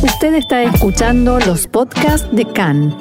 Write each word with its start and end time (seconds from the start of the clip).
Usted 0.00 0.34
está 0.34 0.62
escuchando 0.62 1.40
los 1.40 1.66
podcasts 1.66 2.28
de 2.30 2.44
CAN. 2.44 2.96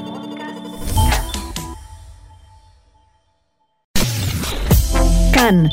CAN, 5.32 5.70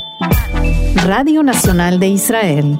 Radio 0.97 1.43
Nacional 1.43 1.99
de 1.99 2.09
Israel. 2.09 2.79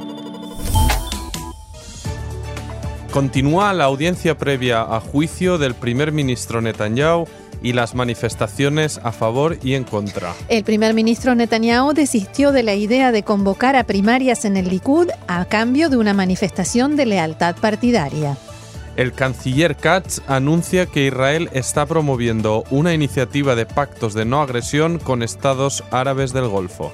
Continúa 3.11 3.73
la 3.73 3.85
audiencia 3.85 4.37
previa 4.37 4.83
a 4.83 5.01
juicio 5.01 5.57
del 5.57 5.75
primer 5.75 6.13
ministro 6.13 6.61
Netanyahu 6.61 7.27
y 7.65 7.73
las 7.73 7.97
manifestaciones 7.97 9.01
a 9.03 9.11
favor 9.11 9.59
y 9.65 9.75
en 9.75 9.83
contra. 9.83 10.35
El 10.49 10.63
primer 10.63 10.95
ministro 10.95 11.35
Netanyahu 11.35 11.95
desistió 11.95 12.53
de 12.53 12.63
la 12.63 12.75
idea 12.75 13.11
de 13.11 13.25
convocar 13.25 13.75
a 13.75 13.85
primarias 13.85 14.45
en 14.45 14.59
el 14.59 14.69
Likud 14.69 15.09
a 15.27 15.45
cambio 15.47 15.89
de 15.89 15.97
una 15.97 16.13
manifestación 16.13 16.95
de 16.95 17.07
lealtad 17.07 17.57
partidaria. 17.57 18.37
El 18.97 19.13
canciller 19.13 19.77
Katz 19.77 20.21
anuncia 20.29 20.87
que 20.87 21.07
Israel 21.07 21.49
está 21.53 21.87
promoviendo 21.87 22.65
una 22.71 22.93
iniciativa 22.93 23.57
de 23.57 23.67
pactos 23.67 24.15
de 24.15 24.25
no 24.25 24.41
agresión 24.43 24.99
con 24.99 25.23
estados 25.23 25.83
árabes 25.91 26.33
del 26.33 26.47
Golfo. 26.47 26.93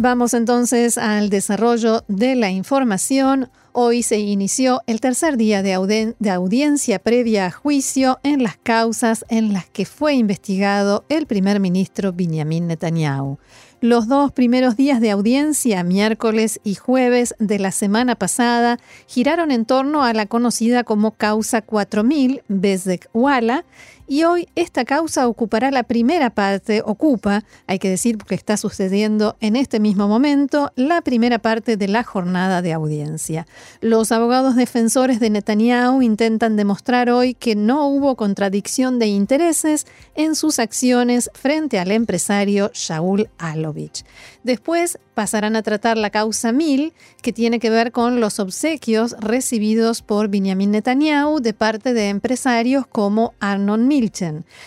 Vamos 0.00 0.32
entonces 0.32 0.96
al 0.96 1.28
desarrollo 1.28 2.04
de 2.06 2.36
la 2.36 2.52
información. 2.52 3.50
Hoy 3.72 4.04
se 4.04 4.20
inició 4.20 4.80
el 4.86 5.00
tercer 5.00 5.36
día 5.36 5.60
de, 5.60 5.74
audiencia 5.74 7.00
previa 7.00 7.46
a 7.46 7.50
juicio 7.50 8.20
en 8.22 8.44
las 8.44 8.56
causas 8.58 9.24
en 9.28 9.52
las 9.52 9.68
que 9.68 9.86
fue 9.86 10.14
investigado 10.14 11.04
el 11.08 11.26
primer 11.26 11.58
ministro 11.58 12.12
Benjamin 12.12 12.68
Netanyahu. 12.68 13.38
Los 13.80 14.06
dos 14.06 14.30
primeros 14.30 14.76
días 14.76 15.00
de 15.00 15.10
audiencia, 15.10 15.82
miércoles 15.82 16.60
y 16.62 16.76
jueves 16.76 17.34
de 17.40 17.58
la 17.58 17.72
semana 17.72 18.14
pasada, 18.14 18.78
giraron 19.08 19.50
en 19.50 19.64
torno 19.64 20.04
a 20.04 20.12
la 20.12 20.26
conocida 20.26 20.84
como 20.84 21.10
causa 21.10 21.60
4000 21.60 22.42
Bezek 22.46 23.10
Wala 23.12 23.64
y 24.08 24.24
hoy 24.24 24.48
esta 24.54 24.84
causa 24.84 25.28
ocupará 25.28 25.70
la 25.70 25.82
primera 25.82 26.30
parte, 26.30 26.82
ocupa, 26.84 27.44
hay 27.66 27.78
que 27.78 27.90
decir 27.90 28.16
porque 28.16 28.34
está 28.34 28.56
sucediendo 28.56 29.36
en 29.40 29.54
este 29.54 29.80
mismo 29.80 30.08
momento, 30.08 30.72
la 30.76 31.02
primera 31.02 31.38
parte 31.38 31.76
de 31.76 31.88
la 31.88 32.02
jornada 32.02 32.62
de 32.62 32.72
audiencia. 32.72 33.46
Los 33.82 34.10
abogados 34.10 34.56
defensores 34.56 35.20
de 35.20 35.30
Netanyahu 35.30 36.00
intentan 36.00 36.56
demostrar 36.56 37.10
hoy 37.10 37.34
que 37.34 37.54
no 37.54 37.86
hubo 37.88 38.16
contradicción 38.16 38.98
de 38.98 39.08
intereses 39.08 39.86
en 40.14 40.34
sus 40.34 40.58
acciones 40.58 41.30
frente 41.34 41.78
al 41.78 41.90
empresario 41.90 42.70
Shaul 42.72 43.28
Alovich. 43.36 44.04
Después 44.42 44.98
pasarán 45.12 45.56
a 45.56 45.62
tratar 45.62 45.98
la 45.98 46.10
causa 46.10 46.52
1000, 46.52 46.92
que 47.20 47.32
tiene 47.32 47.58
que 47.58 47.70
ver 47.70 47.92
con 47.92 48.20
los 48.20 48.38
obsequios 48.38 49.16
recibidos 49.18 50.00
por 50.00 50.28
Benjamin 50.28 50.70
Netanyahu 50.70 51.40
de 51.40 51.52
parte 51.52 51.92
de 51.92 52.08
empresarios 52.08 52.86
como 52.86 53.34
Arnon 53.40 53.88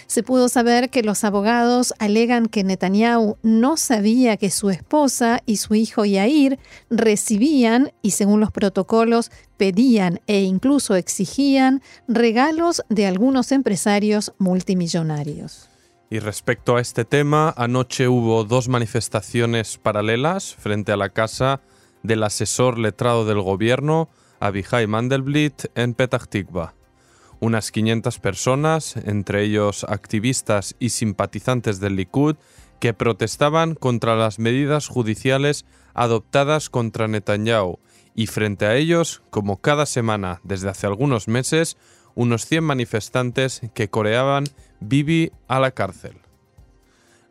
Se 0.08 0.24
pudo 0.24 0.50
saber 0.50 0.90
que 0.90 1.04
los 1.04 1.24
abogados 1.24 1.94
alegan 2.00 2.48
que 2.48 2.64
Netanyahu 2.64 3.38
no 3.44 3.78
sabía 3.78 4.38
que 4.38 4.50
su 4.50 4.70
esposa 4.70 5.42
y 5.46 5.58
su 5.58 5.76
hijo 5.76 6.06
Yair 6.06 6.60
recibían, 6.90 7.92
y 8.02 8.12
según 8.12 8.40
los 8.40 8.52
protocolos, 8.52 9.32
pedían 9.58 10.20
e 10.28 10.42
incluso 10.42 10.96
exigían 10.96 11.82
regalos 12.08 12.84
de 12.90 13.08
algunos 13.08 13.52
empresarios 13.52 14.34
multimillonarios. 14.38 15.70
Y 16.10 16.20
respecto 16.20 16.76
a 16.76 16.82
este 16.82 17.06
tema, 17.06 17.54
anoche 17.56 18.10
hubo 18.10 18.44
dos 18.44 18.68
manifestaciones 18.68 19.78
paralelas 19.78 20.56
frente 20.56 20.92
a 20.92 20.98
la 20.98 21.10
casa 21.10 21.62
del 22.04 22.24
asesor 22.24 22.78
letrado 22.78 23.26
del 23.26 23.42
gobierno, 23.42 24.10
Abihai 24.42 24.88
Mandelblit, 24.88 25.68
en 25.76 25.94
Petah 25.94 26.20
Tikva. 26.20 26.74
Unas 27.42 27.72
500 27.72 28.20
personas, 28.20 28.96
entre 28.96 29.44
ellos 29.44 29.84
activistas 29.90 30.76
y 30.78 30.90
simpatizantes 30.90 31.80
del 31.80 31.96
Likud, 31.96 32.36
que 32.80 32.94
protestaban 32.94 33.74
contra 33.74 34.16
las 34.16 34.38
medidas 34.38 34.88
judiciales 34.88 35.66
adoptadas 35.96 36.70
contra 36.70 37.08
Netanyahu, 37.08 37.80
y 38.14 38.28
frente 38.28 38.66
a 38.66 38.76
ellos, 38.76 39.24
como 39.32 39.60
cada 39.60 39.88
semana 39.88 40.40
desde 40.44 40.70
hace 40.70 40.86
algunos 40.86 41.28
meses, 41.28 41.78
unos 42.14 42.46
100 42.46 42.64
manifestantes 42.64 43.62
que 43.74 43.90
coreaban 43.90 44.44
Bibi 44.80 45.32
a 45.48 45.60
la 45.60 45.72
cárcel. 45.72 46.18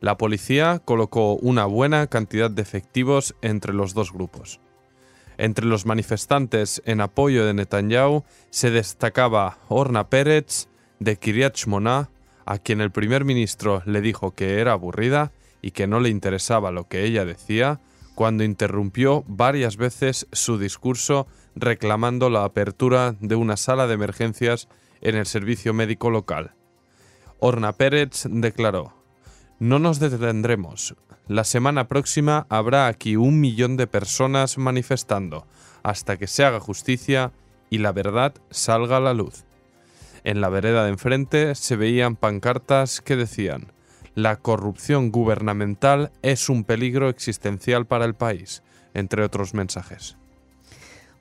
La 0.01 0.17
policía 0.17 0.81
colocó 0.85 1.35
una 1.35 1.67
buena 1.67 2.09
cantidad 2.09 2.51
de 2.51 2.63
efectivos 2.63 3.37
entre 3.43 3.75
los 3.75 3.95
dos 3.95 4.13
grupos. 4.13 4.61
Entre 5.41 5.65
los 5.65 5.87
manifestantes 5.87 6.83
en 6.85 7.01
apoyo 7.01 7.47
de 7.47 7.55
Netanyahu 7.55 8.25
se 8.51 8.71
destacaba 8.71 9.57
Orna 9.69 10.11
Pérez 10.11 10.69
de 10.99 11.17
Kiryat 11.17 11.57
Shmona, 11.57 12.11
a 12.45 12.59
quien 12.59 12.83
el 12.83 12.91
primer 12.91 13.25
ministro 13.25 13.83
le 13.87 14.03
dijo 14.03 14.33
que 14.33 14.59
era 14.61 14.73
aburrida 14.73 15.33
y 15.63 15.71
que 15.71 15.87
no 15.87 15.99
le 15.99 16.11
interesaba 16.11 16.71
lo 16.71 16.89
que 16.89 17.05
ella 17.05 17.25
decía, 17.25 17.81
cuando 18.15 18.45
interrumpió 18.45 19.25
varias 19.29 19.79
veces 19.79 20.27
su 20.31 20.59
discurso 20.59 21.27
reclamando 21.57 22.29
la 22.29 22.45
apertura 22.45 23.17
de 23.19 23.35
una 23.35 23.57
sala 23.57 23.87
de 23.87 23.95
emergencias 23.95 24.69
en 25.01 25.17
el 25.17 25.25
servicio 25.25 25.73
médico 25.73 26.11
local. 26.11 26.53
Orna 27.39 27.73
Pérez 27.73 28.27
declaró, 28.29 28.93
No 29.61 29.79
nos 29.79 30.01
detendremos. 30.01 30.95
La 31.29 31.45
semana 31.45 31.87
próxima 31.87 32.47
habrá 32.49 32.87
aquí 32.87 33.17
un 33.17 33.41
millón 33.41 33.77
de 33.77 33.87
personas 33.87 34.57
manifestando 34.57 35.47
hasta 35.83 36.17
que 36.17 36.27
se 36.27 36.47
haga 36.47 36.61
justicia 36.61 37.33
y 37.69 37.77
la 37.77 37.93
verdad 37.93 38.33
salga 38.49 38.97
a 38.97 39.01
la 39.01 39.13
luz. 39.13 39.45
En 40.25 40.41
la 40.41 40.49
vereda 40.49 40.85
de 40.85 40.91
enfrente 40.93 41.55
se 41.55 41.77
veían 41.77 42.17
pancartas 42.17 43.03
que 43.03 43.17
decían, 43.17 43.71
la 44.15 44.37
corrupción 44.37 45.11
gubernamental 45.11 46.11
es 46.23 46.49
un 46.49 46.65
peligro 46.65 47.11
existencial 47.11 47.87
para 47.87 48.07
el 48.07 48.15
país, 48.15 48.63
entre 48.95 49.23
otros 49.23 49.53
mensajes. 49.53 50.17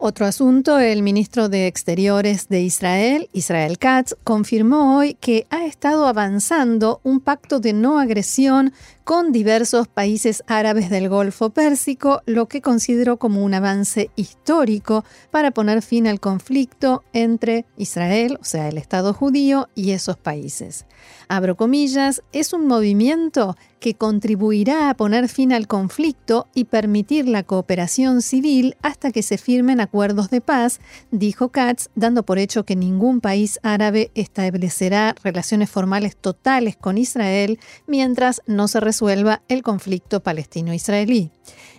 Otro 0.01 0.25
asunto, 0.25 0.79
el 0.79 1.03
ministro 1.03 1.49
de 1.49 1.67
Exteriores 1.67 2.47
de 2.47 2.61
Israel, 2.61 3.29
Israel 3.33 3.77
Katz, 3.77 4.15
confirmó 4.23 4.97
hoy 4.97 5.15
que 5.15 5.45
ha 5.49 5.65
estado 5.65 6.07
avanzando 6.07 7.01
un 7.03 7.19
pacto 7.19 7.59
de 7.59 7.73
no 7.73 7.99
agresión 7.99 8.71
con 9.03 9.33
diversos 9.33 9.89
países 9.89 10.41
árabes 10.47 10.89
del 10.89 11.09
Golfo 11.09 11.49
Pérsico, 11.49 12.21
lo 12.25 12.47
que 12.47 12.61
consideró 12.61 13.17
como 13.17 13.43
un 13.43 13.53
avance 13.53 14.09
histórico 14.15 15.03
para 15.31 15.51
poner 15.51 15.81
fin 15.81 16.07
al 16.07 16.21
conflicto 16.21 17.03
entre 17.11 17.66
Israel, 17.75 18.37
o 18.39 18.45
sea, 18.45 18.69
el 18.69 18.77
Estado 18.77 19.13
judío, 19.13 19.67
y 19.75 19.91
esos 19.91 20.16
países. 20.16 20.85
Abro 21.27 21.57
comillas, 21.57 22.23
es 22.31 22.53
un 22.53 22.67
movimiento 22.67 23.57
que 23.79 23.95
contribuirá 23.95 24.90
a 24.90 24.94
poner 24.94 25.29
fin 25.29 25.53
al 25.53 25.67
conflicto 25.67 26.47
y 26.53 26.66
permitir 26.66 27.28
la 27.28 27.44
cooperación 27.44 28.22
civil 28.22 28.75
hasta 28.81 29.12
que 29.12 29.23
se 29.23 29.38
firmen 29.38 29.79
acuerdos 29.79 30.29
de 30.29 30.41
paz, 30.41 30.79
dijo 31.12 31.50
Katz, 31.50 31.90
dando 31.95 32.23
por 32.23 32.40
hecho 32.40 32.66
que 32.66 32.75
ningún 32.75 33.22
país 33.22 33.59
árabe 33.63 34.12
establecerá 34.16 35.16
relaciones 35.23 35.69
formales 35.69 36.16
totales 36.16 36.75
con 36.75 36.97
Israel 36.97 37.59
mientras 37.88 38.41
no 38.47 38.67
se 38.67 38.79
resuelva 38.79 39.41
el 39.47 39.63
conflicto 39.63 40.22
palestino-israelí. 40.22 41.31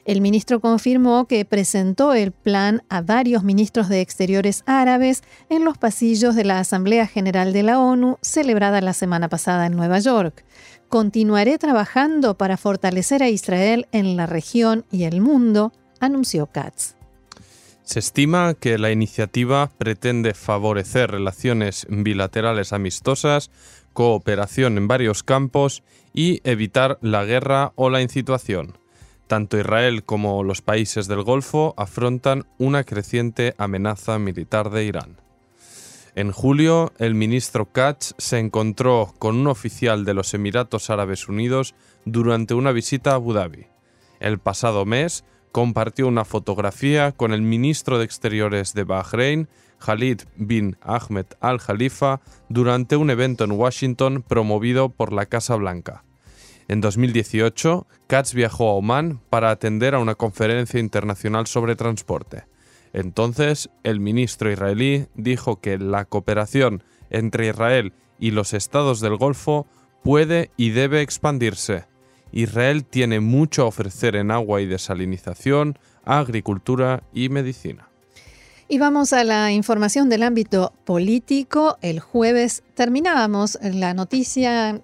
El 0.05 0.21
ministro 0.22 0.61
confirmó 0.61 1.27
que 1.27 1.44
presentó 1.44 2.15
el 2.15 2.32
plan 2.32 2.82
a 2.88 3.03
varios 3.03 3.44
ministros 3.44 3.88
de 3.88 4.00
Exteriores 4.00 4.62
árabes 4.67 5.23
en 5.49 5.64
los 5.64 5.79
pasillos 5.79 6.35
de 6.35 6.44
la 6.44 6.58
Asamblea 6.58 7.06
General 7.06 7.52
de 7.52 7.62
la 7.62 7.79
ONU 7.79 8.19
celebrada 8.23 8.81
la 8.81 8.94
semana 8.94 9.29
pasada 9.29 9.67
en 9.67 9.76
Nueva 9.76 9.99
York. 9.99 10.44
Continuaré 10.90 11.56
trabajando 11.56 12.34
para 12.34 12.56
fortalecer 12.56 13.22
a 13.22 13.28
Israel 13.28 13.87
en 13.92 14.16
la 14.16 14.26
región 14.26 14.84
y 14.90 15.04
el 15.04 15.20
mundo, 15.20 15.72
anunció 16.00 16.46
Katz. 16.46 16.96
Se 17.84 18.00
estima 18.00 18.54
que 18.54 18.76
la 18.76 18.90
iniciativa 18.90 19.70
pretende 19.78 20.34
favorecer 20.34 21.12
relaciones 21.12 21.87
bilaterales 21.88 22.72
amistosas, 22.72 23.52
cooperación 23.92 24.78
en 24.78 24.88
varios 24.88 25.22
campos 25.22 25.84
y 26.12 26.40
evitar 26.42 26.98
la 27.02 27.25
guerra 27.25 27.72
o 27.76 27.88
la 27.88 28.02
incitación. 28.02 28.76
Tanto 29.28 29.60
Israel 29.60 30.02
como 30.02 30.42
los 30.42 30.60
países 30.60 31.06
del 31.06 31.22
Golfo 31.22 31.72
afrontan 31.76 32.46
una 32.58 32.82
creciente 32.82 33.54
amenaza 33.58 34.19
militar 34.19 34.70
de 34.70 34.87
Irán. 34.87 35.20
En 36.15 36.33
julio, 36.33 36.93
el 36.99 37.15
ministro 37.15 37.67
Katz 37.67 38.15
se 38.19 38.39
encontró 38.39 39.15
con 39.19 39.37
un 39.37 39.47
oficial 39.47 40.05
de 40.05 40.15
los 40.15 40.35
Emiratos 40.35 40.91
Árabes 40.91 41.29
Unidos 41.29 41.75
durante 42.05 42.55
una 42.55 42.73
visita 42.73 43.12
a 43.12 43.15
Abu 43.15 43.33
Dhabi. 43.33 43.67
El 44.19 44.39
pasado 44.39 44.85
mes, 44.85 45.25
compartió 45.53 46.09
una 46.09 46.25
fotografía 46.25 47.12
con 47.12 47.33
el 47.33 47.43
ministro 47.43 47.99
de 47.99 48.05
Exteriores 48.05 48.75
de 48.75 48.85
Bahrein, 48.85 49.49
Khalid 49.79 50.23
bin 50.37 50.77
Ahmed 50.81 51.27
Al 51.41 51.61
Khalifa, 51.61 52.21
durante 52.49 52.97
un 52.97 53.11
evento 53.11 53.45
en 53.45 53.53
Washington 53.53 54.25
promovido 54.27 54.89
por 54.89 55.12
la 55.12 55.27
Casa 55.27 55.55
Blanca. 55.55 56.05
En 56.67 56.81
2018, 56.81 57.87
Katz 58.07 58.35
viajó 58.35 58.69
a 58.71 58.75
Oman 58.75 59.21
para 59.31 59.51
atender 59.51 59.95
a 59.95 60.01
una 60.01 60.17
conferencia 60.17 60.81
internacional 60.81 61.47
sobre 61.47 61.77
transporte. 61.77 62.45
Entonces, 62.92 63.70
el 63.84 64.00
ministro 64.00 64.50
israelí 64.50 65.06
dijo 65.14 65.60
que 65.60 65.78
la 65.78 66.04
cooperación 66.04 66.82
entre 67.10 67.48
Israel 67.48 67.92
y 68.19 68.31
los 68.32 68.52
estados 68.52 69.00
del 69.00 69.16
Golfo 69.16 69.66
puede 70.02 70.50
y 70.56 70.70
debe 70.70 71.02
expandirse. 71.02 71.87
Israel 72.32 72.84
tiene 72.84 73.20
mucho 73.20 73.62
a 73.62 73.66
ofrecer 73.66 74.16
en 74.16 74.31
agua 74.31 74.60
y 74.60 74.66
desalinización, 74.66 75.78
agricultura 76.04 77.02
y 77.12 77.28
medicina. 77.28 77.89
Y 78.72 78.78
vamos 78.78 79.12
a 79.12 79.25
la 79.25 79.50
información 79.50 80.08
del 80.08 80.22
ámbito 80.22 80.72
político. 80.84 81.76
El 81.82 81.99
jueves 81.99 82.62
terminábamos 82.75 83.58
mm, 83.61 83.75
las 83.75 83.96
noticias 83.96 84.81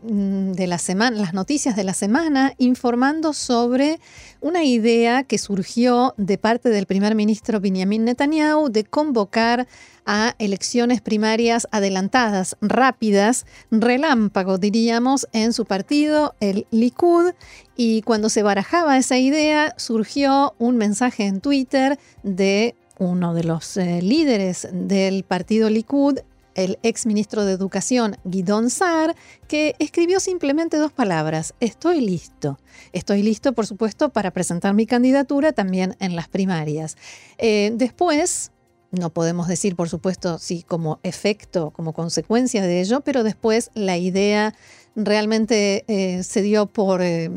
de 1.77 1.85
la 1.85 1.95
semana 1.95 2.53
informando 2.59 3.33
sobre 3.33 4.01
una 4.41 4.65
idea 4.65 5.23
que 5.23 5.39
surgió 5.39 6.15
de 6.17 6.37
parte 6.37 6.69
del 6.69 6.87
primer 6.87 7.15
ministro 7.15 7.61
Benjamin 7.61 8.05
Netanyahu 8.05 8.71
de 8.71 8.83
convocar 8.83 9.69
a 10.05 10.35
elecciones 10.41 11.01
primarias 11.01 11.69
adelantadas, 11.71 12.57
rápidas, 12.61 13.47
relámpago, 13.71 14.59
diríamos, 14.59 15.29
en 15.33 15.53
su 15.53 15.65
partido, 15.65 16.35
el 16.41 16.67
Likud. 16.73 17.35
Y 17.77 18.03
cuando 18.03 18.31
se 18.31 18.43
barajaba 18.43 18.99
esa 18.99 19.17
idea, 19.17 19.75
surgió 19.77 20.57
un 20.59 20.77
mensaje 20.77 21.27
en 21.27 21.41
Twitter 21.41 22.01
de 22.25 22.75
uno 22.99 23.35
de 23.35 23.45
los 23.45 23.77
eh, 23.77 24.01
líderes 24.03 24.69
del 24.73 25.25
partido 25.25 25.71
Likud, 25.71 26.19
el 26.55 26.79
ex 26.83 27.05
ministro 27.05 27.45
de 27.45 27.53
Educación 27.53 28.17
Guidon 28.25 28.71
Saar, 28.71 29.15
que 29.47 29.77
escribió 29.79 30.21
simplemente 30.21 30.79
dos 30.79 30.93
palabras, 30.93 31.55
estoy 31.61 32.01
listo. 32.01 32.59
Estoy 32.93 33.23
listo, 33.23 33.53
por 33.53 33.67
supuesto, 33.67 34.09
para 34.09 34.31
presentar 34.31 34.73
mi 34.73 34.87
candidatura 34.87 35.53
también 35.53 35.97
en 36.01 36.17
las 36.17 36.29
primarias. 36.29 36.97
Eh, 37.37 37.73
después, 37.75 38.53
no 38.91 39.11
podemos 39.11 39.49
decir, 39.49 39.77
por 39.77 39.91
supuesto, 39.91 40.39
si 40.39 40.63
como 40.63 40.99
efecto, 41.03 41.71
como 41.73 41.93
consecuencia 41.93 42.63
de 42.63 42.81
ello, 42.81 43.03
pero 43.03 43.23
después 43.23 43.71
la 43.75 43.99
idea 43.99 44.55
realmente 44.97 45.85
eh, 45.87 46.23
se 46.23 46.43
dio 46.43 46.67
por, 46.67 47.03
eh, 47.03 47.31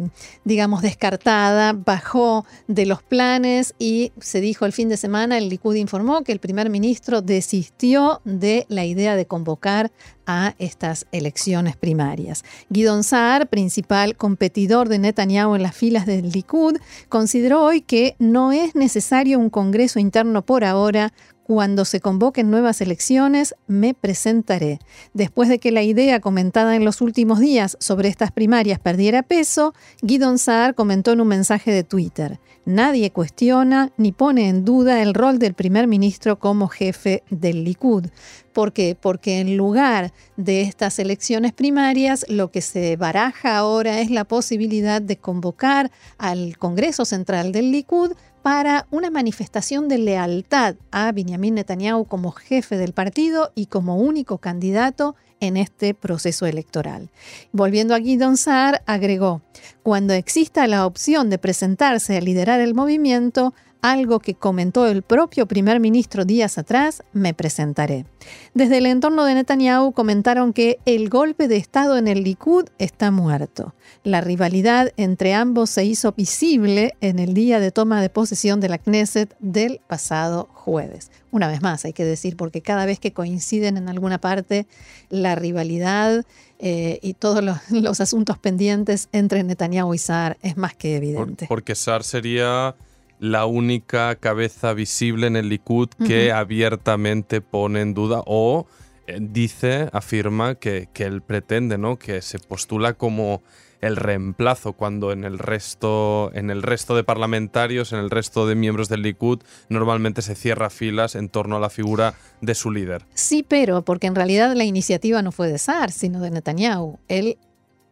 digamos, 0.45 0.81
descartada, 0.81 1.73
bajó 1.73 2.45
de 2.67 2.85
los 2.85 3.03
planes 3.03 3.75
y 3.77 4.13
se 4.19 4.41
dijo 4.41 4.65
el 4.65 4.73
fin 4.73 4.89
de 4.89 4.97
semana, 4.97 5.37
el 5.37 5.49
Likud 5.49 5.75
informó 5.75 6.23
que 6.23 6.31
el 6.31 6.39
primer 6.39 6.69
ministro 6.69 7.21
desistió 7.21 8.21
de 8.23 8.65
la 8.69 8.85
idea 8.85 9.15
de 9.15 9.25
convocar 9.25 9.91
a 10.25 10.55
estas 10.59 11.07
elecciones 11.11 11.75
primarias. 11.75 12.43
Guidon 12.69 13.03
Saar, 13.03 13.49
principal 13.49 14.15
competidor 14.15 14.87
de 14.87 14.99
Netanyahu 14.99 15.55
en 15.55 15.63
las 15.63 15.75
filas 15.75 16.05
del 16.05 16.29
Likud, 16.29 16.77
consideró 17.09 17.63
hoy 17.63 17.81
que 17.81 18.15
no 18.19 18.51
es 18.51 18.75
necesario 18.75 19.39
un 19.39 19.49
congreso 19.49 19.99
interno 19.99 20.45
por 20.45 20.63
ahora 20.63 21.11
cuando 21.49 21.83
se 21.83 21.99
convoquen 21.99 22.51
nuevas 22.51 22.79
elecciones, 22.79 23.55
me 23.65 23.95
presentaré. 23.95 24.77
Después 25.15 25.49
de 25.49 25.57
que 25.57 25.71
la 25.71 25.81
idea 25.81 26.19
comentada 26.19 26.75
en 26.75 26.85
los 26.85 27.01
últimos 27.01 27.39
días 27.39 27.75
sobre 27.79 28.07
estas 28.07 28.31
primarias 28.31 28.77
perdiera 28.77 29.23
peso, 29.23 29.73
Guidon 30.03 30.37
Saar 30.37 30.75
comentó 30.75 31.11
en 31.11 31.21
un 31.21 31.27
mensaje 31.27 31.71
de 31.71 31.83
Twitter: 31.83 32.39
Nadie 32.65 33.09
cuestiona 33.09 33.91
ni 33.97 34.11
pone 34.11 34.47
en 34.47 34.63
duda 34.63 35.01
el 35.01 35.15
rol 35.15 35.39
del 35.39 35.55
primer 35.55 35.87
ministro 35.87 36.37
como 36.37 36.67
jefe 36.67 37.23
del 37.31 37.63
Likud. 37.63 38.05
¿Por 38.53 38.71
qué? 38.71 38.95
Porque 38.99 39.39
en 39.39 39.57
lugar 39.57 40.13
de 40.37 40.61
estas 40.61 40.99
elecciones 40.99 41.51
primarias, 41.53 42.27
lo 42.29 42.51
que 42.51 42.61
se 42.61 42.95
baraja 42.95 43.57
ahora 43.57 44.01
es 44.01 44.11
la 44.11 44.23
posibilidad 44.23 45.01
de 45.01 45.17
convocar 45.17 45.89
al 46.19 46.59
Congreso 46.59 47.05
Central 47.05 47.51
del 47.51 47.71
Likud 47.71 48.11
para 48.49 48.87
una 48.89 49.11
manifestación 49.11 49.87
de 49.87 49.99
lealtad 49.99 50.75
a 50.89 51.11
Benjamin 51.11 51.53
Netanyahu 51.53 52.05
como 52.05 52.31
jefe 52.31 52.77
del 52.77 52.93
partido 52.93 53.51
y 53.53 53.67
como 53.67 53.97
único 53.97 54.39
candidato 54.39 55.15
en 55.39 55.55
este 55.55 55.93
proceso 55.93 56.47
electoral. 56.47 57.11
Volviendo 57.51 57.93
a 57.93 57.99
Guidon 57.99 58.37
Saar, 58.37 58.81
agregó, 58.87 59.43
cuando 59.83 60.15
exista 60.15 60.65
la 60.65 60.87
opción 60.87 61.29
de 61.29 61.37
presentarse 61.37 62.17
a 62.17 62.21
liderar 62.21 62.59
el 62.59 62.73
movimiento, 62.73 63.53
algo 63.81 64.19
que 64.19 64.35
comentó 64.35 64.87
el 64.87 65.03
propio 65.03 65.45
primer 65.45 65.79
ministro 65.79 66.25
días 66.25 66.57
atrás, 66.57 67.03
me 67.13 67.33
presentaré. 67.33 68.05
Desde 68.53 68.77
el 68.77 68.85
entorno 68.85 69.23
de 69.25 69.35
Netanyahu 69.35 69.93
comentaron 69.93 70.53
que 70.53 70.79
el 70.85 71.09
golpe 71.09 71.47
de 71.47 71.57
Estado 71.57 71.97
en 71.97 72.07
el 72.07 72.23
Likud 72.23 72.65
está 72.77 73.11
muerto. 73.11 73.73
La 74.03 74.21
rivalidad 74.21 74.91
entre 74.97 75.33
ambos 75.33 75.69
se 75.69 75.85
hizo 75.85 76.11
visible 76.11 76.95
en 77.01 77.19
el 77.19 77.33
día 77.33 77.59
de 77.59 77.71
toma 77.71 78.01
de 78.01 78.09
posesión 78.09 78.59
de 78.59 78.69
la 78.69 78.77
Knesset 78.77 79.35
del 79.39 79.79
pasado 79.87 80.49
jueves. 80.53 81.11
Una 81.31 81.47
vez 81.47 81.61
más, 81.61 81.85
hay 81.85 81.93
que 81.93 82.05
decir, 82.05 82.35
porque 82.35 82.61
cada 82.61 82.85
vez 82.85 82.99
que 82.99 83.13
coinciden 83.13 83.77
en 83.77 83.87
alguna 83.87 84.19
parte, 84.19 84.67
la 85.09 85.35
rivalidad 85.35 86.25
eh, 86.59 86.99
y 87.01 87.13
todos 87.13 87.43
los, 87.43 87.99
asuntos 88.01 88.37
pendientes 88.37 89.07
entre 89.11 89.43
Netanyahu 89.43 89.93
y 89.93 89.97
Saar 89.97 90.37
es 90.41 90.57
más 90.57 90.75
que 90.75 90.97
evidente. 90.97 91.45
porque 91.47 91.75
Saar 91.75 92.03
sería 92.03 92.75
la 93.19 93.45
única 93.45 94.15
cabeza 94.15 94.73
visible 94.73 95.27
en 95.27 95.35
el 95.35 95.49
Likud 95.49 95.89
que 95.89 96.31
abiertamente 96.31 97.41
pone 97.41 97.81
en 97.81 97.93
duda 97.93 98.23
o 98.25 98.65
eh, 99.07 99.17
dice, 99.21 99.89
afirma 99.91 100.55
que, 100.55 100.87
que, 100.93 101.03
él 101.03 101.21
pretende, 101.21 101.77
¿no? 101.77 101.97
Que 101.97 102.21
se 102.21 102.39
postula 102.39 102.93
como 102.93 103.43
el 103.81 103.95
reemplazo 103.95 104.73
cuando 104.73 105.11
en 105.11 105.23
el 105.23 105.39
resto 105.39 106.31
en 106.33 106.49
el 106.49 106.63
resto 106.63 106.95
de 106.95 107.03
parlamentarios, 107.03 107.93
en 107.93 107.99
el 107.99 108.09
resto 108.09 108.45
de 108.47 108.55
miembros 108.55 108.89
del 108.89 109.01
Likud 109.01 109.41
normalmente 109.69 110.21
se 110.21 110.35
cierra 110.35 110.69
filas 110.69 111.15
en 111.15 111.29
torno 111.29 111.57
a 111.57 111.59
la 111.59 111.69
figura 111.69 112.13
de 112.41 112.55
su 112.55 112.71
líder. 112.71 113.05
Sí, 113.13 113.45
pero 113.47 113.83
porque 113.83 114.07
en 114.07 114.15
realidad 114.15 114.53
la 114.55 114.65
iniciativa 114.65 115.21
no 115.21 115.31
fue 115.31 115.47
de 115.47 115.57
Saar, 115.57 115.91
sino 115.91 116.19
de 116.19 116.31
Netanyahu. 116.31 116.99
Él 117.07 117.37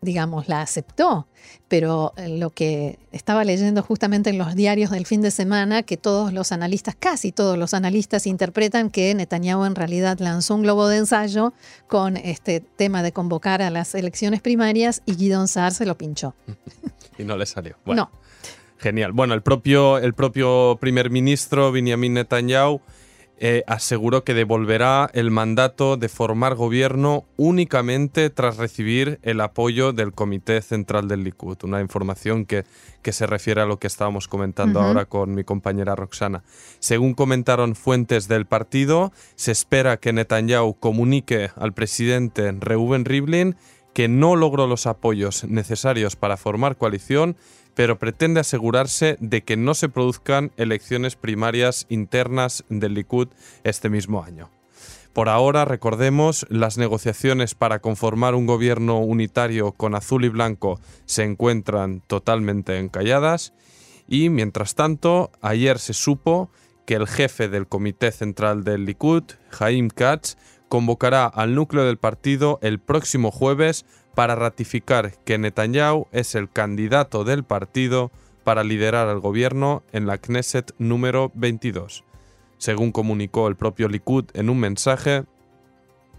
digamos, 0.01 0.47
la 0.47 0.61
aceptó, 0.61 1.27
pero 1.67 2.13
eh, 2.17 2.29
lo 2.29 2.49
que 2.51 2.99
estaba 3.11 3.43
leyendo 3.43 3.81
justamente 3.81 4.29
en 4.29 4.37
los 4.37 4.55
diarios 4.55 4.91
del 4.91 5.05
fin 5.05 5.21
de 5.21 5.31
semana, 5.31 5.83
que 5.83 5.97
todos 5.97 6.33
los 6.33 6.51
analistas, 6.51 6.95
casi 6.97 7.31
todos 7.31 7.57
los 7.57 7.73
analistas, 7.73 8.27
interpretan 8.27 8.89
que 8.89 9.13
Netanyahu 9.13 9.65
en 9.65 9.75
realidad 9.75 10.19
lanzó 10.19 10.55
un 10.55 10.63
globo 10.63 10.87
de 10.87 10.97
ensayo 10.97 11.53
con 11.87 12.17
este 12.17 12.59
tema 12.59 13.03
de 13.03 13.11
convocar 13.11 13.61
a 13.61 13.69
las 13.69 13.95
elecciones 13.95 14.41
primarias 14.41 15.01
y 15.05 15.15
Guidon 15.15 15.47
Saar 15.47 15.73
se 15.73 15.85
lo 15.85 15.97
pinchó. 15.97 16.35
y 17.17 17.23
no 17.23 17.37
le 17.37 17.45
salió. 17.45 17.75
Bueno, 17.85 18.09
no. 18.11 18.27
Genial. 18.79 19.11
Bueno, 19.11 19.33
el 19.33 19.41
propio, 19.41 19.97
el 19.97 20.13
propio 20.13 20.77
primer 20.79 21.09
ministro, 21.09 21.71
Benjamin 21.71 22.13
Netanyahu, 22.13 22.79
eh, 23.39 23.63
aseguró 23.67 24.23
que 24.23 24.33
devolverá 24.33 25.09
el 25.13 25.29
mandato 25.29 25.95
de 25.95 26.09
formar 26.09 26.55
gobierno 26.55 27.25
únicamente 27.37 28.31
tras 28.31 28.57
recibir 28.57 29.19
el 29.21 29.41
apoyo 29.41 29.93
del 29.93 30.13
Comité 30.13 30.61
Central 30.63 31.07
del 31.07 31.23
Likud. 31.23 31.57
Una 31.63 31.81
información 31.81 32.45
que, 32.45 32.65
que 33.03 33.13
se 33.13 33.27
refiere 33.27 33.61
a 33.61 33.65
lo 33.65 33.77
que 33.77 33.85
estábamos 33.85 34.27
comentando 34.27 34.81
ahora 34.81 35.05
con 35.05 35.35
mi 35.35 35.43
compañera 35.43 35.95
Roxana. 35.95 36.43
Según 36.79 37.13
comentaron 37.13 37.75
fuentes 37.75 38.27
del 38.27 38.47
partido, 38.47 39.13
se 39.35 39.51
espera 39.51 39.97
que 39.97 40.13
Netanyahu 40.13 40.73
comunique 40.79 41.51
al 41.55 41.73
presidente 41.73 42.51
Reuben 42.59 43.05
Rivlin 43.05 43.55
que 43.93 44.07
no 44.07 44.35
logró 44.35 44.67
los 44.67 44.85
apoyos 44.85 45.43
necesarios 45.45 46.15
para 46.15 46.37
formar 46.37 46.77
coalición 46.77 47.35
pero 47.77 47.99
pretende 47.99 48.39
asegurarse 48.39 49.17
de 49.19 49.43
que 49.43 49.55
no 49.55 49.75
se 49.75 49.87
produzcan 49.87 50.51
elecciones 50.57 51.15
primarias 51.15 51.85
internas 51.89 52.65
del 52.69 52.95
Likud 52.95 53.27
este 53.63 53.87
mismo 53.91 54.23
año. 54.23 54.49
Por 55.13 55.29
ahora, 55.29 55.63
recordemos, 55.63 56.47
las 56.49 56.79
negociaciones 56.79 57.53
para 57.53 57.77
conformar 57.77 58.33
un 58.33 58.47
gobierno 58.47 58.97
unitario 58.97 59.73
con 59.73 59.93
azul 59.93 60.25
y 60.25 60.29
blanco 60.29 60.81
se 61.05 61.23
encuentran 61.23 62.01
totalmente 62.07 62.79
encalladas 62.79 63.53
y, 64.07 64.29
mientras 64.29 64.73
tanto, 64.73 65.29
ayer 65.41 65.77
se 65.77 65.93
supo 65.93 66.49
que 66.87 66.95
el 66.95 67.07
jefe 67.07 67.47
del 67.47 67.67
Comité 67.67 68.11
Central 68.11 68.63
del 68.63 68.85
Likud, 68.85 69.23
Jaim 69.51 69.89
Katz, 69.89 70.35
convocará 70.67 71.27
al 71.27 71.53
núcleo 71.53 71.85
del 71.85 71.97
partido 71.97 72.57
el 72.63 72.79
próximo 72.79 73.29
jueves 73.29 73.85
para 74.17 74.33
ratificar 74.33 75.13
que 75.25 75.37
Netanyahu 75.37 76.07
es 76.11 76.33
el 76.33 76.49
candidato 76.49 77.23
del 77.23 77.43
partido 77.43 78.09
para 78.43 78.63
liderar 78.63 79.09
el 79.09 79.19
gobierno 79.19 79.83
en 79.91 80.07
la 80.07 80.17
Knesset 80.17 80.73
número 80.79 81.31
22. 81.35 82.03
Según 82.57 82.91
comunicó 82.91 83.47
el 83.47 83.55
propio 83.55 83.87
Likud 83.87 84.25
en 84.33 84.49
un 84.49 84.59
mensaje, 84.59 85.25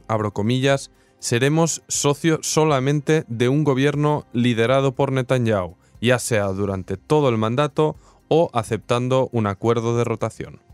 abro 0.07 0.33
comillas, 0.33 0.93
seremos 1.19 1.83
socios 1.89 2.39
solamente 2.43 3.25
de 3.27 3.49
un 3.49 3.65
gobierno 3.65 4.29
liderado 4.33 4.95
por 4.95 5.11
Netanyahu, 5.11 5.77
ya 6.01 6.21
sea 6.21 6.47
durante 6.53 6.99
todo 6.99 7.29
el 7.29 7.37
mandato 7.37 7.97
o 8.29 8.49
aceptando 8.53 9.29
un 9.33 9.49
acuerdo 9.49 9.97
de 9.97 10.05
rotación. 10.05 10.68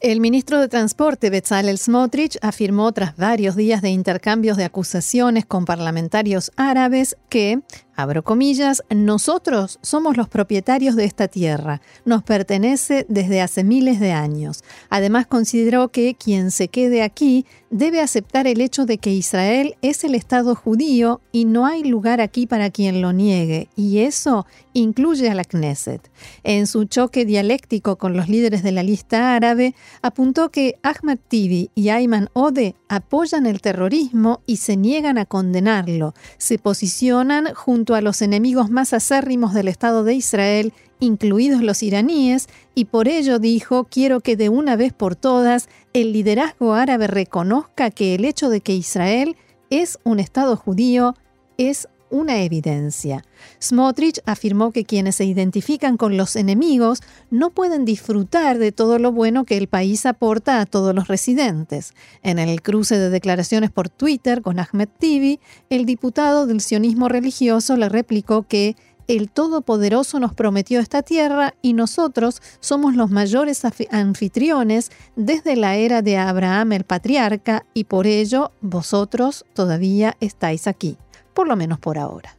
El 0.00 0.20
ministro 0.20 0.60
de 0.60 0.68
Transporte, 0.68 1.28
Bezalel 1.28 1.76
Smotrich, 1.76 2.38
afirmó 2.40 2.92
tras 2.92 3.16
varios 3.16 3.56
días 3.56 3.82
de 3.82 3.90
intercambios 3.90 4.56
de 4.56 4.64
acusaciones 4.64 5.44
con 5.44 5.64
parlamentarios 5.64 6.52
árabes 6.54 7.16
que, 7.28 7.62
abro 7.98 8.22
comillas, 8.22 8.84
nosotros 8.90 9.80
somos 9.82 10.16
los 10.16 10.28
propietarios 10.28 10.94
de 10.94 11.04
esta 11.04 11.26
tierra, 11.26 11.82
nos 12.04 12.22
pertenece 12.22 13.04
desde 13.08 13.40
hace 13.40 13.64
miles 13.64 13.98
de 13.98 14.12
años. 14.12 14.62
Además 14.88 15.26
consideró 15.26 15.88
que 15.88 16.14
quien 16.14 16.52
se 16.52 16.68
quede 16.68 17.02
aquí 17.02 17.44
debe 17.70 18.00
aceptar 18.00 18.46
el 18.46 18.60
hecho 18.60 18.86
de 18.86 18.98
que 18.98 19.12
Israel 19.12 19.74
es 19.82 20.04
el 20.04 20.14
Estado 20.14 20.54
judío 20.54 21.20
y 21.32 21.44
no 21.44 21.66
hay 21.66 21.82
lugar 21.82 22.20
aquí 22.20 22.46
para 22.46 22.70
quien 22.70 23.02
lo 23.02 23.12
niegue, 23.12 23.68
y 23.74 23.98
eso 23.98 24.46
incluye 24.74 25.28
a 25.28 25.34
la 25.34 25.44
Knesset. 25.44 26.08
En 26.44 26.68
su 26.68 26.84
choque 26.84 27.24
dialéctico 27.24 27.96
con 27.96 28.16
los 28.16 28.28
líderes 28.28 28.62
de 28.62 28.70
la 28.70 28.84
lista 28.84 29.34
árabe, 29.34 29.74
apuntó 30.02 30.50
que 30.50 30.78
Ahmad 30.84 31.18
Tibi 31.26 31.70
y 31.74 31.88
Ayman 31.88 32.30
Ode 32.32 32.76
apoyan 32.88 33.44
el 33.46 33.60
terrorismo 33.60 34.40
y 34.46 34.58
se 34.58 34.76
niegan 34.76 35.18
a 35.18 35.26
condenarlo, 35.26 36.14
se 36.38 36.58
posicionan 36.58 37.52
junto 37.54 37.87
a 37.94 38.00
los 38.00 38.22
enemigos 38.22 38.70
más 38.70 38.92
acérrimos 38.92 39.54
del 39.54 39.68
Estado 39.68 40.04
de 40.04 40.14
Israel, 40.14 40.72
incluidos 41.00 41.62
los 41.62 41.82
iraníes, 41.82 42.48
y 42.74 42.86
por 42.86 43.08
ello 43.08 43.38
dijo, 43.38 43.84
quiero 43.84 44.20
que 44.20 44.36
de 44.36 44.48
una 44.48 44.76
vez 44.76 44.92
por 44.92 45.16
todas 45.16 45.68
el 45.92 46.12
liderazgo 46.12 46.74
árabe 46.74 47.06
reconozca 47.06 47.90
que 47.90 48.14
el 48.14 48.24
hecho 48.24 48.48
de 48.50 48.60
que 48.60 48.74
Israel 48.74 49.36
es 49.70 49.98
un 50.04 50.20
Estado 50.20 50.56
judío 50.56 51.14
es 51.56 51.88
una 52.10 52.42
evidencia. 52.42 53.24
Smotrich 53.62 54.20
afirmó 54.26 54.72
que 54.72 54.84
quienes 54.84 55.16
se 55.16 55.24
identifican 55.24 55.96
con 55.96 56.16
los 56.16 56.36
enemigos 56.36 57.00
no 57.30 57.50
pueden 57.50 57.84
disfrutar 57.84 58.58
de 58.58 58.72
todo 58.72 58.98
lo 58.98 59.12
bueno 59.12 59.44
que 59.44 59.56
el 59.56 59.68
país 59.68 60.06
aporta 60.06 60.60
a 60.60 60.66
todos 60.66 60.94
los 60.94 61.08
residentes. 61.08 61.94
En 62.22 62.38
el 62.38 62.62
cruce 62.62 62.98
de 62.98 63.10
declaraciones 63.10 63.70
por 63.70 63.88
Twitter 63.88 64.42
con 64.42 64.58
Ahmed 64.58 64.88
Tibi, 64.98 65.40
el 65.70 65.86
diputado 65.86 66.46
del 66.46 66.60
sionismo 66.60 67.08
religioso 67.08 67.76
le 67.76 67.88
replicó 67.88 68.42
que 68.42 68.76
el 69.08 69.30
Todopoderoso 69.30 70.20
nos 70.20 70.34
prometió 70.34 70.80
esta 70.80 71.02
tierra 71.02 71.54
y 71.62 71.72
nosotros 71.72 72.42
somos 72.60 72.94
los 72.94 73.10
mayores 73.10 73.62
anfitriones 73.90 74.90
desde 75.16 75.56
la 75.56 75.76
era 75.76 76.02
de 76.02 76.18
Abraham 76.18 76.72
el 76.72 76.84
patriarca 76.84 77.64
y 77.72 77.84
por 77.84 78.06
ello 78.06 78.52
vosotros 78.60 79.46
todavía 79.54 80.16
estáis 80.20 80.66
aquí 80.66 80.98
por 81.38 81.46
lo 81.46 81.54
menos 81.54 81.78
por 81.78 81.98
ahora. 81.98 82.36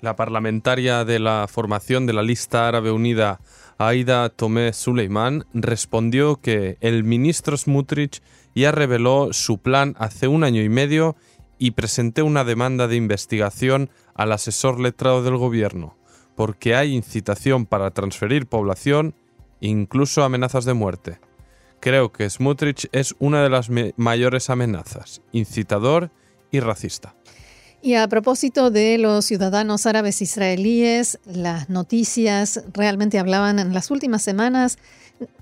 La 0.00 0.16
parlamentaria 0.16 1.04
de 1.04 1.20
la 1.20 1.46
formación 1.48 2.06
de 2.06 2.12
la 2.12 2.24
lista 2.24 2.66
árabe 2.66 2.90
unida, 2.90 3.38
Aida 3.78 4.28
Tomé 4.30 4.72
Suleiman, 4.72 5.44
respondió 5.54 6.40
que 6.40 6.76
el 6.80 7.04
ministro 7.04 7.56
Smutrich 7.56 8.20
ya 8.52 8.72
reveló 8.72 9.32
su 9.32 9.58
plan 9.58 9.94
hace 9.96 10.26
un 10.26 10.42
año 10.42 10.60
y 10.60 10.68
medio 10.68 11.14
y 11.56 11.70
presenté 11.70 12.22
una 12.22 12.42
demanda 12.42 12.88
de 12.88 12.96
investigación 12.96 13.90
al 14.12 14.32
asesor 14.32 14.80
letrado 14.80 15.22
del 15.22 15.36
gobierno, 15.36 15.96
porque 16.34 16.74
hay 16.74 16.96
incitación 16.96 17.64
para 17.64 17.92
transferir 17.92 18.48
población, 18.48 19.14
incluso 19.60 20.24
amenazas 20.24 20.64
de 20.64 20.74
muerte. 20.74 21.20
Creo 21.78 22.10
que 22.10 22.28
Smutrich 22.28 22.88
es 22.90 23.14
una 23.20 23.40
de 23.44 23.50
las 23.50 23.70
mayores 23.96 24.50
amenazas, 24.50 25.22
incitador 25.30 26.10
y 26.50 26.58
racista. 26.58 27.14
Y 27.80 27.94
a 27.94 28.08
propósito 28.08 28.70
de 28.70 28.98
los 28.98 29.24
ciudadanos 29.24 29.86
árabes 29.86 30.20
israelíes, 30.20 31.20
las 31.24 31.70
noticias 31.70 32.64
realmente 32.72 33.20
hablaban 33.20 33.60
en 33.60 33.72
las 33.72 33.90
últimas 33.92 34.22
semanas 34.22 34.78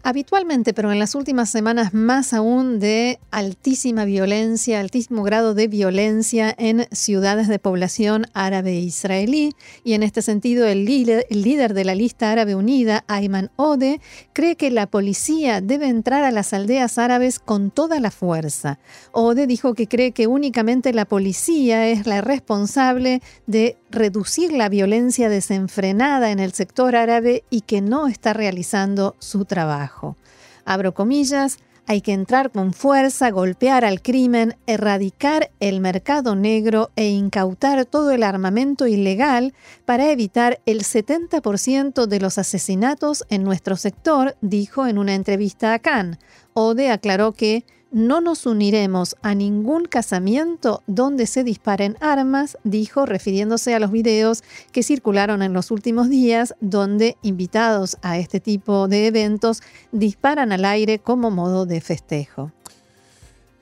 habitualmente, 0.02 0.72
pero 0.72 0.92
en 0.92 0.98
las 0.98 1.14
últimas 1.14 1.50
semanas 1.50 1.92
más 1.92 2.32
aún 2.32 2.78
de 2.78 3.18
altísima 3.30 4.04
violencia, 4.04 4.80
altísimo 4.80 5.22
grado 5.24 5.52
de 5.54 5.66
violencia 5.66 6.54
en 6.56 6.86
ciudades 6.92 7.48
de 7.48 7.58
población 7.58 8.26
árabe 8.32 8.72
e 8.72 8.80
israelí. 8.80 9.52
Y 9.84 9.94
en 9.94 10.02
este 10.02 10.22
sentido, 10.22 10.66
el 10.66 10.84
líder, 10.84 11.74
de 11.74 11.84
la 11.84 11.94
lista 11.94 12.30
árabe 12.30 12.54
unida, 12.54 13.04
Ayman 13.08 13.50
Ode, 13.56 14.00
cree 14.32 14.56
que 14.56 14.70
la 14.70 14.86
policía 14.86 15.60
debe 15.60 15.88
entrar 15.88 16.22
a 16.22 16.30
las 16.30 16.52
aldeas 16.52 16.98
árabes 16.98 17.38
con 17.40 17.70
toda 17.70 17.98
la 17.98 18.10
fuerza. 18.10 18.78
Ode 19.12 19.46
dijo 19.46 19.74
que 19.74 19.88
cree 19.88 20.12
que 20.12 20.26
únicamente 20.26 20.92
la 20.92 21.04
policía 21.04 21.88
es 21.88 22.06
la 22.06 22.20
responsable 22.26 23.22
de 23.46 23.76
reducir 23.90 24.52
la 24.52 24.68
violencia 24.68 25.28
desenfrenada 25.28 26.30
en 26.30 26.38
el 26.38 26.52
sector 26.52 26.96
árabe 26.96 27.44
y 27.50 27.62
que 27.62 27.80
no 27.80 28.06
está 28.06 28.32
realizando 28.32 29.16
su 29.18 29.44
trabajo. 29.44 30.16
Abro 30.64 30.94
comillas, 30.94 31.58
hay 31.88 32.00
que 32.00 32.12
entrar 32.12 32.50
con 32.50 32.72
fuerza, 32.72 33.30
golpear 33.30 33.84
al 33.84 34.02
crimen, 34.02 34.56
erradicar 34.66 35.52
el 35.60 35.80
mercado 35.80 36.34
negro 36.34 36.90
e 36.96 37.10
incautar 37.10 37.84
todo 37.84 38.10
el 38.10 38.24
armamento 38.24 38.88
ilegal 38.88 39.54
para 39.84 40.10
evitar 40.10 40.60
el 40.66 40.82
70% 40.82 42.06
de 42.06 42.20
los 42.20 42.38
asesinatos 42.38 43.24
en 43.30 43.44
nuestro 43.44 43.76
sector, 43.76 44.36
dijo 44.40 44.88
en 44.88 44.98
una 44.98 45.14
entrevista 45.14 45.74
a 45.74 45.78
Cannes. 45.78 46.18
Ode 46.54 46.90
aclaró 46.90 47.32
que 47.32 47.64
no 47.96 48.20
nos 48.20 48.44
uniremos 48.44 49.16
a 49.22 49.34
ningún 49.34 49.86
casamiento 49.86 50.82
donde 50.86 51.26
se 51.26 51.44
disparen 51.44 51.96
armas, 52.02 52.58
dijo, 52.62 53.06
refiriéndose 53.06 53.74
a 53.74 53.80
los 53.80 53.90
videos 53.90 54.44
que 54.70 54.82
circularon 54.82 55.40
en 55.40 55.54
los 55.54 55.70
últimos 55.70 56.10
días, 56.10 56.54
donde 56.60 57.16
invitados 57.22 57.96
a 58.02 58.18
este 58.18 58.38
tipo 58.38 58.86
de 58.86 59.06
eventos 59.06 59.62
disparan 59.92 60.52
al 60.52 60.66
aire 60.66 60.98
como 60.98 61.30
modo 61.30 61.64
de 61.64 61.80
festejo. 61.80 62.52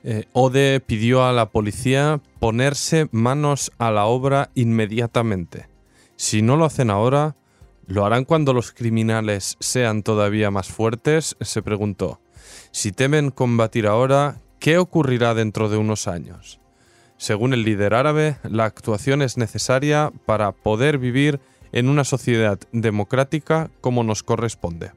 Eh, 0.03 0.25
Ode 0.33 0.81
pidió 0.81 1.23
a 1.23 1.31
la 1.31 1.49
policía 1.49 2.19
ponerse 2.39 3.07
manos 3.13 3.71
a 3.77 3.89
la 3.89 4.05
obra 4.05 4.51
inmediatamente. 4.53 5.69
Si 6.17 6.41
no 6.41 6.57
lo 6.57 6.65
hacen 6.65 6.89
ahora, 6.89 7.37
¿lo 7.87 8.05
harán 8.05 8.25
cuando 8.25 8.51
los 8.51 8.73
criminales 8.73 9.55
sean 9.61 10.03
todavía 10.03 10.51
más 10.51 10.67
fuertes? 10.67 11.37
se 11.39 11.61
preguntó. 11.61 12.19
Si 12.75 12.91
temen 12.91 13.31
combatir 13.31 13.87
ahora, 13.87 14.41
¿qué 14.59 14.79
ocurrirá 14.79 15.33
dentro 15.33 15.69
de 15.69 15.77
unos 15.77 16.09
años? 16.09 16.59
Según 17.15 17.53
el 17.53 17.63
líder 17.63 17.93
árabe, 17.93 18.35
la 18.43 18.65
actuación 18.65 19.21
es 19.21 19.37
necesaria 19.37 20.11
para 20.25 20.51
poder 20.51 20.97
vivir 20.97 21.39
en 21.71 21.87
una 21.87 22.03
sociedad 22.03 22.59
democrática 22.73 23.71
como 23.79 24.03
nos 24.03 24.23
corresponde. 24.23 24.91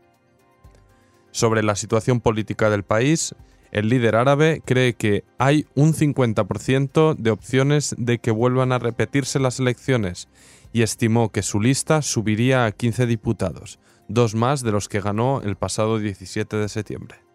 Sobre 1.30 1.62
la 1.62 1.76
situación 1.76 2.20
política 2.20 2.68
del 2.68 2.82
país, 2.82 3.36
el 3.70 3.90
líder 3.90 4.16
árabe 4.16 4.60
cree 4.64 4.94
que 4.94 5.22
hay 5.38 5.64
un 5.76 5.94
50% 5.94 7.14
de 7.14 7.30
opciones 7.30 7.94
de 7.96 8.18
que 8.18 8.32
vuelvan 8.32 8.72
a 8.72 8.80
repetirse 8.80 9.38
las 9.38 9.60
elecciones 9.60 10.26
y 10.72 10.82
estimó 10.82 11.30
que 11.30 11.42
su 11.44 11.60
lista 11.60 12.02
subiría 12.02 12.66
a 12.66 12.72
15 12.72 13.06
diputados, 13.06 13.78
dos 14.08 14.34
más 14.34 14.62
de 14.64 14.72
los 14.72 14.88
que 14.88 15.00
ganó 15.00 15.42
el 15.42 15.54
pasado 15.54 16.00
17 16.00 16.56
de 16.56 16.68
septiembre. 16.68 17.27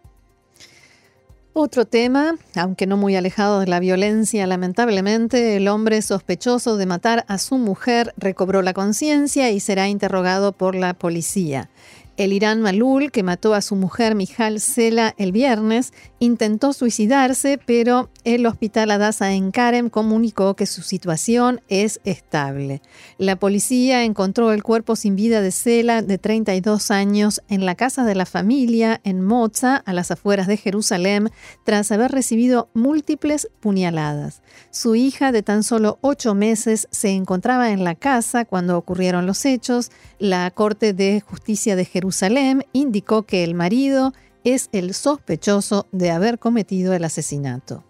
Otro 1.55 1.85
tema, 1.85 2.35
aunque 2.55 2.87
no 2.87 2.97
muy 2.97 3.15
alejado 3.15 3.59
de 3.59 3.67
la 3.67 3.79
violencia, 3.79 4.47
lamentablemente, 4.47 5.55
el 5.55 5.67
hombre 5.67 6.01
sospechoso 6.01 6.77
de 6.77 6.87
matar 6.87 7.25
a 7.27 7.37
su 7.37 7.59
mujer 7.59 8.11
recobró 8.17 8.63
la 8.63 8.73
conciencia 8.73 9.51
y 9.51 9.59
será 9.59 9.87
interrogado 9.87 10.53
por 10.53 10.73
la 10.73 10.95
policía. 10.95 11.69
El 12.15 12.31
Irán 12.31 12.61
Malul, 12.61 13.11
que 13.11 13.23
mató 13.23 13.55
a 13.55 13.61
su 13.61 13.75
mujer 13.75 14.13
Mijal 14.13 14.59
Sela 14.59 15.15
el 15.17 15.31
viernes, 15.31 15.93
intentó 16.19 16.71
suicidarse, 16.71 17.59
pero 17.65 18.11
el 18.23 18.45
hospital 18.45 18.91
Adasa 18.91 19.33
en 19.33 19.49
Karem 19.49 19.89
comunicó 19.89 20.55
que 20.55 20.67
su 20.67 20.83
situación 20.83 21.61
es 21.69 21.99
estable. 22.03 22.83
La 23.17 23.35
policía 23.37 24.03
encontró 24.03 24.51
el 24.51 24.61
cuerpo 24.61 24.95
sin 24.95 25.15
vida 25.15 25.41
de 25.41 25.51
Sela, 25.51 26.03
de 26.03 26.19
32 26.19 26.91
años, 26.91 27.41
en 27.49 27.65
la 27.65 27.73
casa 27.73 28.05
de 28.05 28.13
la 28.13 28.27
familia 28.27 29.01
en 29.03 29.21
Moza, 29.21 29.77
a 29.77 29.91
las 29.91 30.11
afueras 30.11 30.45
de 30.45 30.57
Jerusalén, 30.57 31.31
tras 31.63 31.91
haber 31.91 32.11
recibido 32.11 32.69
múltiples 32.75 33.49
puñaladas. 33.59 34.43
Su 34.69 34.93
hija, 34.95 35.31
de 35.31 35.41
tan 35.41 35.63
solo 35.63 35.97
ocho 36.01 36.35
meses, 36.35 36.87
se 36.91 37.09
encontraba 37.09 37.71
en 37.71 37.83
la 37.83 37.95
casa 37.95 38.45
cuando 38.45 38.77
ocurrieron 38.77 39.25
los 39.25 39.45
hechos. 39.45 39.89
La 40.23 40.49
Corte 40.51 40.93
de 40.93 41.19
Justicia 41.19 41.75
de 41.75 41.83
Jerusalén 41.83 42.65
indicó 42.71 43.23
que 43.23 43.43
el 43.43 43.55
marido 43.55 44.13
es 44.45 44.69
el 44.71 44.93
sospechoso 44.93 45.85
de 45.91 46.11
haber 46.11 46.39
cometido 46.39 46.93
el 46.93 47.03
asesinato. 47.03 47.83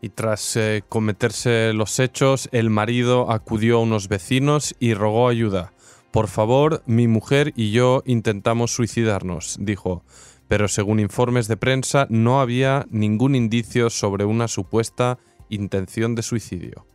Y 0.00 0.10
tras 0.10 0.54
eh, 0.54 0.84
cometerse 0.88 1.72
los 1.72 1.98
hechos, 1.98 2.48
el 2.52 2.70
marido 2.70 3.32
acudió 3.32 3.78
a 3.78 3.82
unos 3.82 4.06
vecinos 4.06 4.76
y 4.78 4.94
rogó 4.94 5.28
ayuda. 5.28 5.72
Por 6.12 6.28
favor, 6.28 6.84
mi 6.86 7.08
mujer 7.08 7.52
y 7.56 7.72
yo 7.72 8.04
intentamos 8.06 8.72
suicidarnos, 8.72 9.56
dijo, 9.58 10.04
pero 10.46 10.68
según 10.68 11.00
informes 11.00 11.48
de 11.48 11.56
prensa 11.56 12.06
no 12.08 12.40
había 12.40 12.86
ningún 12.88 13.34
indicio 13.34 13.90
sobre 13.90 14.24
una 14.24 14.46
supuesta 14.46 15.18
intención 15.48 16.14
de 16.14 16.22
suicidio. 16.22 16.86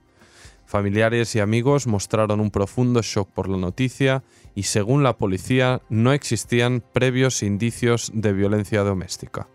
Familiares 0.73 1.35
y 1.35 1.39
amigos 1.39 1.85
mostraron 1.85 2.39
un 2.39 2.49
profundo 2.49 3.03
shock 3.03 3.29
por 3.29 3.47
la 3.47 3.57
noticia 3.57 4.23
y 4.55 4.63
según 4.63 5.03
la 5.03 5.19
policía 5.19 5.83
no 5.87 6.13
existían 6.13 6.83
previos 6.93 7.43
indicios 7.43 8.09
de 8.11 8.33
violencia 8.33 8.81
doméstica. 8.81 9.47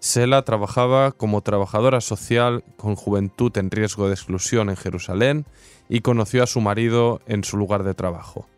Sela 0.00 0.42
trabajaba 0.44 1.12
como 1.12 1.42
trabajadora 1.42 2.00
social 2.00 2.64
con 2.76 2.96
juventud 2.96 3.56
en 3.58 3.70
riesgo 3.70 4.08
de 4.08 4.14
exclusión 4.14 4.70
en 4.70 4.76
Jerusalén 4.76 5.46
y 5.88 6.00
conoció 6.00 6.42
a 6.42 6.48
su 6.48 6.60
marido 6.60 7.20
en 7.26 7.44
su 7.44 7.56
lugar 7.56 7.84
de 7.84 7.94
trabajo. 7.94 8.48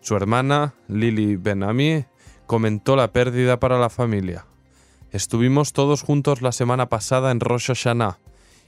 Su 0.00 0.16
hermana, 0.16 0.74
Lili 0.88 1.36
Benami, 1.36 2.06
comentó 2.46 2.96
la 2.96 3.12
pérdida 3.12 3.60
para 3.60 3.78
la 3.78 3.88
familia. 3.88 4.46
Estuvimos 5.12 5.74
todos 5.74 6.02
juntos 6.02 6.42
la 6.42 6.50
semana 6.50 6.88
pasada 6.88 7.30
en 7.30 7.38
Rosh 7.38 7.68
Hashanah 7.68 8.18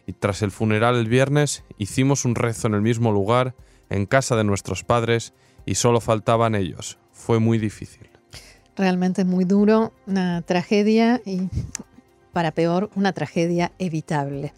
y 0.06 0.12
tras 0.12 0.42
el 0.42 0.50
funeral 0.50 0.96
el 0.96 1.08
viernes 1.08 1.64
hicimos 1.78 2.24
un 2.24 2.34
rezo 2.34 2.68
en 2.68 2.74
el 2.74 2.82
mismo 2.82 3.12
lugar, 3.12 3.54
en 3.90 4.06
casa 4.06 4.36
de 4.36 4.44
nuestros 4.44 4.84
padres, 4.84 5.32
y 5.64 5.76
solo 5.76 6.00
faltaban 6.00 6.54
ellos. 6.54 6.98
Fue 7.12 7.38
muy 7.38 7.58
difícil. 7.58 8.08
Realmente 8.76 9.24
muy 9.24 9.44
duro, 9.44 9.92
una 10.06 10.42
tragedia 10.42 11.20
y 11.24 11.48
para 12.32 12.52
peor, 12.52 12.90
una 12.94 13.12
tragedia 13.12 13.72
evitable. 13.78 14.54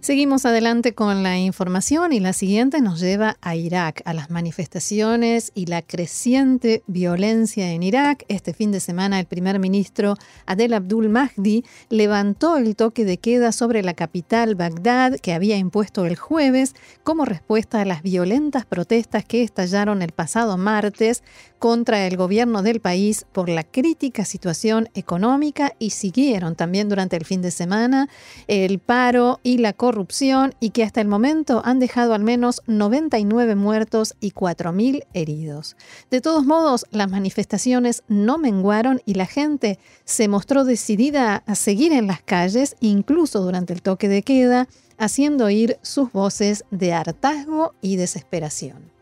Seguimos 0.00 0.46
adelante 0.46 0.94
con 0.94 1.24
la 1.24 1.38
información 1.38 2.12
y 2.12 2.20
la 2.20 2.32
siguiente 2.32 2.80
nos 2.80 3.00
lleva 3.00 3.36
a 3.40 3.56
Irak, 3.56 4.00
a 4.04 4.14
las 4.14 4.30
manifestaciones 4.30 5.50
y 5.56 5.66
la 5.66 5.82
creciente 5.82 6.84
violencia 6.86 7.72
en 7.72 7.82
Irak. 7.82 8.24
Este 8.28 8.54
fin 8.54 8.70
de 8.70 8.78
semana 8.78 9.18
el 9.18 9.26
primer 9.26 9.58
ministro 9.58 10.14
Adel 10.46 10.74
Abdul 10.74 11.08
Mahdi 11.08 11.64
levantó 11.90 12.58
el 12.58 12.76
toque 12.76 13.04
de 13.04 13.18
queda 13.18 13.50
sobre 13.50 13.82
la 13.82 13.92
capital 13.92 14.54
Bagdad 14.54 15.16
que 15.16 15.34
había 15.34 15.56
impuesto 15.56 16.06
el 16.06 16.14
jueves 16.14 16.76
como 17.02 17.24
respuesta 17.24 17.80
a 17.80 17.84
las 17.84 18.02
violentas 18.02 18.66
protestas 18.66 19.24
que 19.24 19.42
estallaron 19.42 20.00
el 20.00 20.12
pasado 20.12 20.56
martes 20.56 21.24
contra 21.58 22.06
el 22.06 22.16
gobierno 22.16 22.62
del 22.62 22.80
país 22.80 23.26
por 23.32 23.48
la 23.48 23.64
crítica 23.64 24.24
situación 24.24 24.88
económica 24.94 25.74
y 25.78 25.90
siguieron 25.90 26.56
también 26.56 26.88
durante 26.88 27.16
el 27.16 27.24
fin 27.24 27.42
de 27.42 27.50
semana 27.50 28.08
el 28.46 28.78
paro 28.78 29.40
y 29.42 29.58
la 29.58 29.72
corrupción 29.72 30.54
y 30.60 30.70
que 30.70 30.84
hasta 30.84 31.00
el 31.00 31.08
momento 31.08 31.62
han 31.64 31.78
dejado 31.78 32.14
al 32.14 32.22
menos 32.22 32.62
99 32.66 33.54
muertos 33.54 34.14
y 34.20 34.32
4.000 34.32 35.04
heridos. 35.14 35.76
De 36.10 36.20
todos 36.20 36.44
modos, 36.44 36.86
las 36.90 37.10
manifestaciones 37.10 38.02
no 38.08 38.38
menguaron 38.38 39.02
y 39.04 39.14
la 39.14 39.26
gente 39.26 39.78
se 40.04 40.28
mostró 40.28 40.64
decidida 40.64 41.42
a 41.46 41.54
seguir 41.54 41.92
en 41.92 42.06
las 42.06 42.22
calles, 42.22 42.76
incluso 42.80 43.40
durante 43.40 43.72
el 43.72 43.82
toque 43.82 44.08
de 44.08 44.22
queda, 44.22 44.68
haciendo 44.98 45.44
oír 45.46 45.78
sus 45.82 46.12
voces 46.12 46.64
de 46.70 46.92
hartazgo 46.92 47.74
y 47.80 47.96
desesperación. 47.96 48.97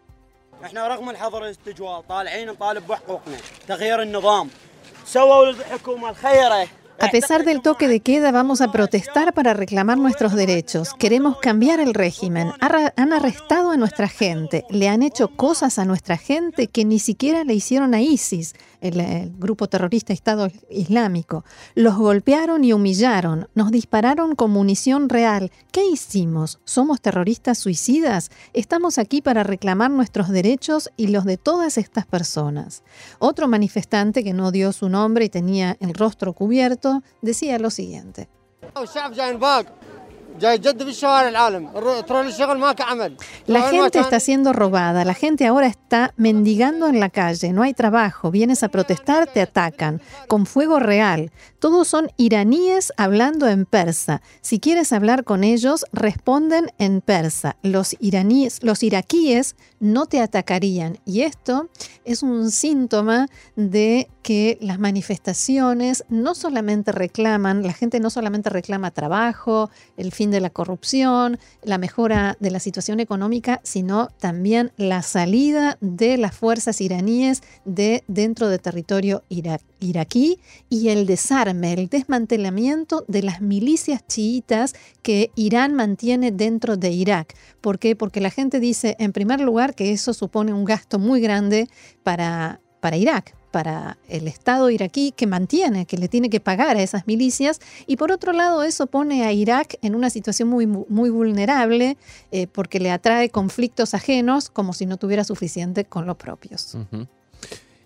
احنا 0.63 0.88
رغم 0.88 1.10
الحظر 1.10 1.46
الاستجواب 1.46 2.03
طالعين 2.10 2.48
نطالب 2.48 2.88
بحقوقنا 2.88 3.38
تغيير 3.68 4.01
النظام 4.01 4.50
سووا 5.06 5.50
الحكومه 5.50 6.10
الخيره 6.10 6.68
A 7.01 7.10
pesar 7.10 7.44
del 7.44 7.63
toque 7.63 7.88
de 7.88 8.00
queda, 8.00 8.32
vamos 8.32 8.62
a 8.62 8.72
protestar 8.72 9.34
para 9.34 9.56
reclamar 9.56 9.98
nuestros 9.98 10.36
derechos. 10.36 10.94
Queremos 10.94 11.39
cambiar 11.39 11.80
el 11.80 11.96
régimen. 11.96 12.51
Han 12.96 13.12
arrestado 13.12 13.72
a 13.72 13.77
nuestra 13.77 14.08
gente. 14.08 14.65
Le 14.70 14.88
han 14.88 15.01
hecho 15.01 15.30
cosas 15.30 15.80
a 15.80 15.86
nuestra 15.86 16.18
gente 16.18 16.68
que 16.68 16.86
ni 16.86 17.00
siquiera 17.00 17.44
le 17.44 17.56
hicieron 17.56 17.96
a 17.96 18.01
ISIS, 18.01 18.53
el, 18.88 19.33
grupo 19.38 19.69
terrorista 19.69 20.12
Estado 20.12 20.49
Islámico. 20.71 21.45
Los 21.75 21.97
golpearon 21.97 22.64
y 22.64 22.73
humillaron. 22.73 23.49
Nos 23.55 23.71
dispararon 23.71 24.35
con 24.35 24.50
munición 24.50 25.09
real. 25.09 25.50
¿Qué 25.73 25.85
hicimos? 25.87 26.61
¿Somos 26.64 27.00
terroristas 27.00 27.59
suicidas? 27.59 28.31
Estamos 28.52 28.99
aquí 28.99 29.23
para 29.23 29.43
reclamar 29.43 29.90
nuestros 29.90 30.28
derechos 30.28 30.90
y 30.97 31.09
los 31.09 31.25
de 31.25 31.37
todas 31.37 31.78
estas 31.78 32.07
personas. 32.07 32.83
Otro 33.19 33.49
manifestante 33.49 34.25
que 34.25 34.33
no 34.33 34.50
dio 34.50 34.73
su 34.73 34.88
nombre 34.88 35.26
y 35.26 35.28
tenía 35.28 35.76
el 35.81 35.95
rostro 35.95 36.33
cubierto 36.33 37.02
decía 37.23 37.59
lo 37.59 37.71
siguiente. 37.71 38.28
La 43.46 43.68
gente 43.68 43.99
está 43.99 44.20
siendo 44.20 44.53
robada, 44.53 45.05
la 45.05 45.14
gente 45.14 45.46
ahora 45.46 45.66
está 45.66 46.12
mendigando 46.16 46.88
en 46.88 47.01
la 47.01 47.11
calle, 47.11 47.53
no 47.53 47.62
hay 47.62 47.75
trabajo, 47.75 48.31
vienes 48.31 48.62
a 48.62 48.68
protestar, 48.68 49.27
te 49.27 49.40
atacan, 49.40 50.01
con 50.29 50.46
fuego 50.46 50.79
real. 50.79 51.31
Todos 51.59 51.88
son 51.88 52.11
iraníes 52.16 52.92
hablando 52.96 53.49
en 53.49 53.64
persa. 53.64 54.22
Si 54.40 54.61
quieres 54.61 54.92
hablar 54.92 55.25
con 55.25 55.44
ellos, 55.44 55.85
responden 55.92 56.70
en 56.79 57.01
persa. 57.01 57.57
Los 57.62 57.96
iraníes, 58.01 58.62
los 58.62 58.83
iraquíes 58.83 59.57
no 59.81 60.07
te 60.07 60.20
atacarían. 60.20 60.99
Y 61.05 61.22
esto 61.22 61.68
es 62.05 62.22
un 62.22 62.51
síntoma 62.51 63.29
de 63.57 64.09
que 64.22 64.59
las 64.61 64.79
manifestaciones 64.79 66.05
no 66.09 66.35
solamente 66.35 66.92
reclaman, 66.92 67.62
la 67.62 67.72
gente 67.72 68.01
no 68.01 68.11
solamente 68.11 68.51
reclama 68.51 68.90
trabajo, 68.90 69.70
el 69.96 70.12
fin 70.12 70.26
de 70.31 70.41
la 70.41 70.51
corrupción, 70.51 71.39
la 71.62 71.79
mejora 71.79 72.37
de 72.41 72.51
la 72.51 72.61
situación 72.61 73.01
económica, 73.01 73.61
sino 73.62 74.09
también 74.19 74.73
la 74.77 75.03
salida 75.03 75.79
de 75.81 76.17
las 76.17 76.35
fuerzas 76.35 76.81
iraníes 76.81 77.43
de 77.65 78.03
dentro 78.09 78.49
de 78.49 78.59
territorio 78.59 79.23
iraquí 79.81 80.41
y 80.69 80.89
el 80.89 81.07
desarme, 81.07 81.73
el 81.73 81.89
desmantelamiento 81.89 83.05
de 83.09 83.23
las 83.23 83.41
milicias 83.41 84.07
chiitas 84.07 84.75
que 85.03 85.31
Irán 85.37 85.75
mantiene 85.75 86.33
dentro 86.33 86.77
de 86.77 86.91
Irak. 86.91 87.35
¿Por 87.61 87.79
qué? 87.79 87.95
Porque 87.95 88.21
la 88.21 88.31
gente 88.31 88.61
dice, 88.61 88.97
en 88.99 89.12
primer 89.12 89.41
lugar, 89.41 89.75
que 89.75 89.93
eso 89.93 90.15
supone 90.15 90.53
un 90.53 90.65
gasto 90.65 90.99
muy 90.99 91.21
grande 91.21 91.69
para, 92.03 92.61
para 92.81 92.97
Irak, 92.97 93.36
para 93.50 93.98
el 94.09 94.28
Estado 94.28 94.70
iraquí 94.70 95.12
que 95.16 95.26
mantiene, 95.26 95.87
que 95.87 95.96
le 95.96 96.09
tiene 96.09 96.30
que 96.30 96.40
pagar 96.40 96.76
a 96.76 96.82
esas 96.82 97.06
milicias. 97.06 97.61
Y 97.87 97.96
por 97.96 98.12
otro 98.12 98.32
lado, 98.32 98.62
eso 98.62 98.87
pone 98.87 99.24
a 99.24 99.32
Irak 99.32 99.76
en 99.82 99.94
una 99.94 100.11
situación 100.11 100.48
muy, 100.48 100.66
muy 100.66 101.11
vulnerable 101.11 101.96
eh, 102.32 102.46
porque 102.46 102.80
le 102.80 102.90
atrae 102.90 103.30
conflictos 103.30 103.94
ajenos 103.94 104.50
como 104.50 104.72
si 104.72 104.87
no 104.87 104.96
tuviera 104.96 105.24
suficiente 105.24 105.85
con 105.85 106.06
los 106.06 106.16
propios. 106.16 106.76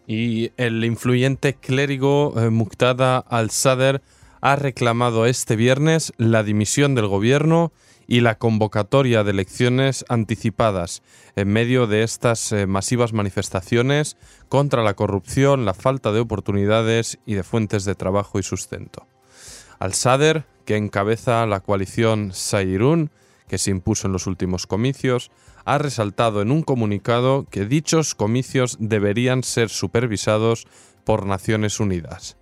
Y 0.06 0.52
el 0.56 0.84
influyente 0.84 1.54
clérigo 1.54 2.34
eh, 2.36 2.50
Muqtada 2.50 3.18
al-Sadr 3.18 4.02
ha 4.40 4.56
reclamado 4.56 5.26
este 5.26 5.56
viernes 5.56 6.12
la 6.16 6.42
dimisión 6.42 6.94
del 6.94 7.06
gobierno 7.06 7.72
y 8.10 8.22
la 8.22 8.38
convocatoria 8.38 9.22
de 9.22 9.30
elecciones 9.30 10.04
anticipadas 10.08 11.00
en 11.36 11.46
medio 11.46 11.86
de 11.86 12.02
estas 12.02 12.50
eh, 12.50 12.66
masivas 12.66 13.12
manifestaciones 13.12 14.16
contra 14.48 14.82
la 14.82 14.94
corrupción, 14.94 15.64
la 15.64 15.74
falta 15.74 16.10
de 16.10 16.18
oportunidades 16.18 17.20
y 17.24 17.34
de 17.34 17.44
fuentes 17.44 17.84
de 17.84 17.94
trabajo 17.94 18.40
y 18.40 18.42
sustento. 18.42 19.06
Al-Sadr, 19.78 20.44
que 20.64 20.76
encabeza 20.76 21.46
la 21.46 21.60
coalición 21.60 22.32
Sairun, 22.34 23.12
que 23.46 23.58
se 23.58 23.70
impuso 23.70 24.08
en 24.08 24.12
los 24.12 24.26
últimos 24.26 24.66
comicios, 24.66 25.30
ha 25.64 25.78
resaltado 25.78 26.42
en 26.42 26.50
un 26.50 26.62
comunicado 26.62 27.46
que 27.48 27.64
dichos 27.64 28.16
comicios 28.16 28.76
deberían 28.80 29.44
ser 29.44 29.68
supervisados 29.68 30.66
por 31.04 31.26
Naciones 31.26 31.78
Unidas. 31.78 32.39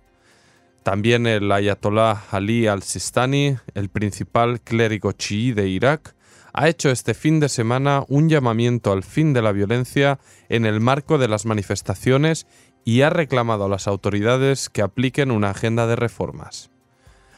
También 0.89 1.27
el 1.27 1.51
ayatollah 1.51 2.23
Ali 2.31 2.65
al-Sistani, 2.65 3.57
el 3.75 3.89
principal 3.89 4.59
clérigo 4.59 5.11
chií 5.11 5.53
de 5.53 5.67
Irak, 5.67 6.15
ha 6.51 6.67
hecho 6.67 6.89
este 6.89 7.13
fin 7.13 7.39
de 7.39 7.47
semana 7.47 8.03
un 8.07 8.27
llamamiento 8.27 8.91
al 8.91 9.03
fin 9.03 9.31
de 9.31 9.43
la 9.43 9.51
violencia 9.51 10.17
en 10.49 10.65
el 10.65 10.79
marco 10.79 11.19
de 11.19 11.27
las 11.27 11.45
manifestaciones 11.45 12.47
y 12.85 13.03
ha 13.03 13.11
reclamado 13.11 13.65
a 13.65 13.69
las 13.69 13.87
autoridades 13.87 14.67
que 14.67 14.81
apliquen 14.81 15.29
una 15.29 15.51
agenda 15.51 15.85
de 15.85 15.95
reformas. 15.95 16.71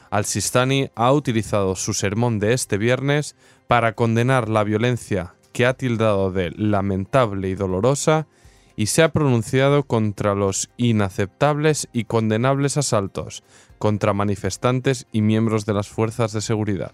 Al-Sistani 0.08 0.88
ha 0.94 1.12
utilizado 1.12 1.76
su 1.76 1.92
sermón 1.92 2.38
de 2.38 2.54
este 2.54 2.78
viernes 2.78 3.36
para 3.66 3.92
condenar 3.94 4.48
la 4.48 4.64
violencia 4.64 5.34
que 5.52 5.66
ha 5.66 5.74
tildado 5.74 6.32
de 6.32 6.52
lamentable 6.52 7.50
y 7.50 7.54
dolorosa 7.54 8.26
y 8.76 8.86
se 8.86 9.02
ha 9.02 9.12
pronunciado 9.12 9.84
contra 9.84 10.34
los 10.34 10.70
inaceptables 10.76 11.88
y 11.92 12.04
condenables 12.04 12.76
asaltos 12.76 13.42
contra 13.78 14.12
manifestantes 14.12 15.06
y 15.10 15.22
miembros 15.22 15.66
de 15.66 15.74
las 15.74 15.88
fuerzas 15.88 16.32
de 16.32 16.40
seguridad. 16.40 16.92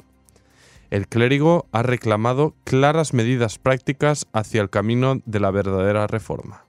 El 0.90 1.06
clérigo 1.06 1.66
ha 1.70 1.82
reclamado 1.82 2.54
claras 2.64 3.12
medidas 3.12 3.58
prácticas 3.58 4.26
hacia 4.32 4.62
el 4.62 4.70
camino 4.70 5.20
de 5.26 5.40
la 5.40 5.50
verdadera 5.50 6.06
reforma. 6.06 6.64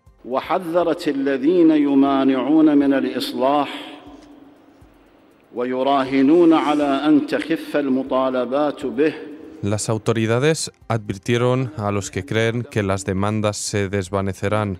Las 9.61 9.89
autoridades 9.89 10.71
advirtieron 10.87 11.73
a 11.75 11.91
los 11.91 12.11
que 12.11 12.25
creen 12.25 12.63
que 12.63 12.81
las 12.81 13.03
demandas 13.03 13.57
se 13.57 13.89
desvanecerán 13.89 14.79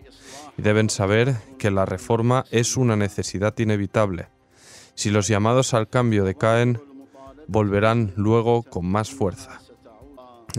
y 0.58 0.62
deben 0.62 0.90
saber 0.90 1.36
que 1.58 1.70
la 1.70 1.86
reforma 1.86 2.46
es 2.50 2.78
una 2.78 2.96
necesidad 2.96 3.58
inevitable. 3.60 4.28
Si 4.96 5.10
los 5.10 5.28
llamados 5.28 5.74
al 5.74 5.90
cambio 5.90 6.24
decaen, 6.24 6.82
volverán 7.48 8.14
luego 8.16 8.64
con 8.64 8.86
más 8.86 9.10
fuerza. 9.10 9.60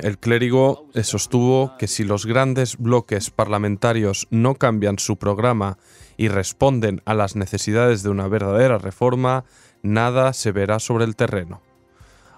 El 0.03 0.19
clérigo 0.19 0.87
sostuvo 1.03 1.77
que 1.79 1.89
si 1.89 2.05
los 2.05 2.27
grandes 2.27 2.77
bloques 2.77 3.31
parlamentarios 3.31 4.29
no 4.31 4.55
cambian 4.55 4.99
su 4.99 5.17
programa 5.17 5.79
y 6.17 6.29
responden 6.29 7.01
a 7.07 7.15
las 7.15 7.37
necesidades 7.37 8.03
de 8.03 8.11
una 8.11 8.29
verdadera 8.29 8.77
reforma, 8.77 9.45
nada 9.83 10.35
se 10.35 10.53
verá 10.53 10.79
sobre 10.79 11.07
el 11.07 11.17
terreno. 11.17 11.63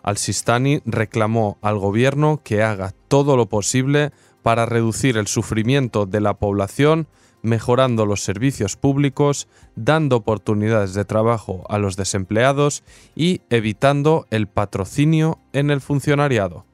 Al-Sistani 0.02 0.80
reclamó 0.84 1.58
al 1.62 1.78
gobierno 1.78 2.40
que 2.42 2.62
haga 2.62 2.92
todo 3.08 3.36
lo 3.36 3.46
posible 3.46 4.10
para 4.42 4.66
reducir 4.66 5.16
el 5.16 5.26
sufrimiento 5.26 6.06
de 6.06 6.20
la 6.20 6.34
población, 6.34 7.06
mejorando 7.42 8.06
los 8.06 8.22
servicios 8.22 8.76
públicos, 8.76 9.48
dando 9.76 10.16
oportunidades 10.16 10.94
de 10.94 11.04
trabajo 11.04 11.64
a 11.68 11.78
los 11.78 11.96
desempleados 11.96 12.82
y 13.14 13.40
evitando 13.50 14.26
el 14.30 14.46
patrocinio 14.46 15.38
en 15.52 15.70
el 15.70 15.80
funcionariado. 15.80 16.64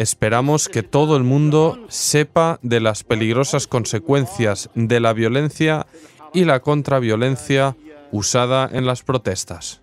Esperamos 0.00 0.70
que 0.70 0.82
todo 0.82 1.14
el 1.14 1.24
mundo 1.24 1.78
sepa 1.90 2.58
de 2.62 2.80
las 2.80 3.04
peligrosas 3.04 3.66
consecuencias 3.66 4.70
de 4.74 4.98
la 4.98 5.12
violencia 5.12 5.86
y 6.32 6.46
la 6.46 6.60
contraviolencia 6.60 7.76
usada 8.10 8.66
en 8.72 8.86
las 8.86 9.02
protestas. 9.02 9.79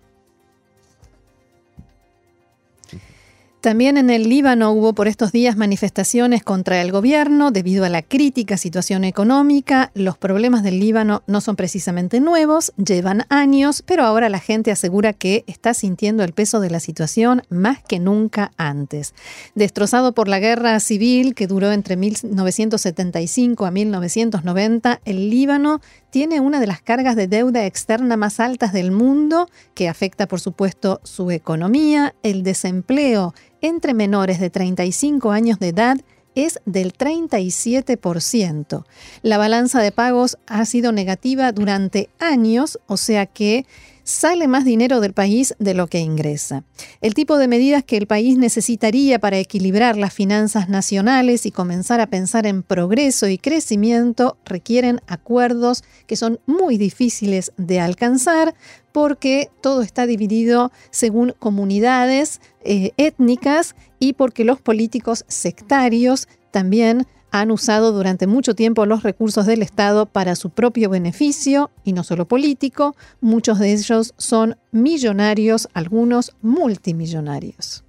También 3.60 3.96
en 3.96 4.08
el 4.08 4.28
Líbano 4.28 4.70
hubo 4.70 4.92
por 4.92 5.08
estos 5.08 5.32
días 5.32 5.56
manifestaciones 5.56 6.44
contra 6.44 6.80
el 6.80 6.92
gobierno 6.92 7.50
debido 7.50 7.84
a 7.84 7.88
la 7.88 8.02
crítica 8.02 8.56
situación 8.56 9.02
económica. 9.02 9.90
Los 9.94 10.16
problemas 10.16 10.62
del 10.62 10.78
Líbano 10.78 11.24
no 11.26 11.40
son 11.40 11.56
precisamente 11.56 12.20
nuevos, 12.20 12.72
llevan 12.76 13.24
años, 13.30 13.82
pero 13.84 14.04
ahora 14.04 14.28
la 14.28 14.38
gente 14.38 14.70
asegura 14.70 15.12
que 15.12 15.42
está 15.48 15.74
sintiendo 15.74 16.22
el 16.22 16.34
peso 16.34 16.60
de 16.60 16.70
la 16.70 16.78
situación 16.78 17.42
más 17.48 17.82
que 17.82 17.98
nunca 17.98 18.52
antes. 18.58 19.12
Destrozado 19.56 20.12
por 20.12 20.28
la 20.28 20.38
guerra 20.38 20.78
civil 20.78 21.34
que 21.34 21.48
duró 21.48 21.72
entre 21.72 21.96
1975 21.96 23.66
a 23.66 23.72
1990, 23.72 25.00
el 25.04 25.30
Líbano 25.30 25.80
tiene 26.10 26.40
una 26.40 26.60
de 26.60 26.66
las 26.66 26.80
cargas 26.80 27.16
de 27.16 27.28
deuda 27.28 27.66
externa 27.66 28.16
más 28.16 28.40
altas 28.40 28.72
del 28.72 28.90
mundo, 28.90 29.48
que 29.74 29.88
afecta 29.88 30.26
por 30.26 30.40
supuesto 30.40 31.00
su 31.04 31.30
economía, 31.30 32.14
el 32.22 32.42
desempleo 32.42 33.34
entre 33.60 33.94
menores 33.94 34.40
de 34.40 34.50
35 34.50 35.30
años 35.32 35.58
de 35.58 35.68
edad 35.68 35.98
es 36.34 36.60
del 36.66 36.92
37%. 36.92 38.84
La 39.22 39.38
balanza 39.38 39.80
de 39.80 39.92
pagos 39.92 40.38
ha 40.46 40.64
sido 40.64 40.92
negativa 40.92 41.50
durante 41.52 42.10
años, 42.20 42.78
o 42.86 42.96
sea 42.96 43.26
que 43.26 43.66
sale 44.08 44.48
más 44.48 44.64
dinero 44.64 45.00
del 45.00 45.12
país 45.12 45.54
de 45.58 45.74
lo 45.74 45.86
que 45.86 45.98
ingresa. 45.98 46.64
El 47.02 47.12
tipo 47.12 47.36
de 47.36 47.46
medidas 47.46 47.84
que 47.84 47.98
el 47.98 48.06
país 48.06 48.38
necesitaría 48.38 49.18
para 49.18 49.38
equilibrar 49.38 49.98
las 49.98 50.14
finanzas 50.14 50.70
nacionales 50.70 51.44
y 51.44 51.50
comenzar 51.50 52.00
a 52.00 52.06
pensar 52.06 52.46
en 52.46 52.62
progreso 52.62 53.28
y 53.28 53.36
crecimiento 53.36 54.38
requieren 54.46 55.02
acuerdos 55.06 55.84
que 56.06 56.16
son 56.16 56.40
muy 56.46 56.78
difíciles 56.78 57.52
de 57.58 57.80
alcanzar 57.80 58.54
porque 58.92 59.50
todo 59.60 59.82
está 59.82 60.06
dividido 60.06 60.72
según 60.90 61.34
comunidades 61.38 62.40
eh, 62.64 62.92
étnicas 62.96 63.76
y 63.98 64.14
porque 64.14 64.44
los 64.44 64.58
políticos 64.58 65.26
sectarios 65.28 66.28
también 66.50 67.06
han 67.30 67.50
usado 67.50 67.92
durante 67.92 68.26
mucho 68.26 68.54
tiempo 68.54 68.86
los 68.86 69.02
recursos 69.02 69.46
del 69.46 69.62
Estado 69.62 70.06
para 70.06 70.36
su 70.36 70.50
propio 70.50 70.90
beneficio, 70.90 71.70
y 71.84 71.92
no 71.92 72.04
solo 72.04 72.26
político, 72.26 72.96
muchos 73.20 73.58
de 73.58 73.72
ellos 73.72 74.14
son 74.16 74.56
millonarios, 74.72 75.68
algunos 75.74 76.34
multimillonarios. 76.42 77.84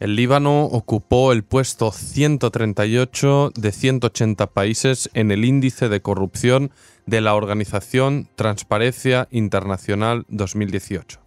El 0.00 0.16
Líbano 0.16 0.64
ocupó 0.64 1.32
el 1.32 1.44
puesto 1.44 1.92
138 1.92 3.52
de 3.54 3.72
180 3.72 4.48
países 4.48 5.08
en 5.14 5.30
el 5.30 5.44
índice 5.44 5.88
de 5.88 6.02
corrupción 6.02 6.72
de 7.06 7.20
la 7.20 7.34
organización 7.34 8.28
Transparencia 8.34 9.28
Internacional 9.30 10.26
2018. 10.28 11.20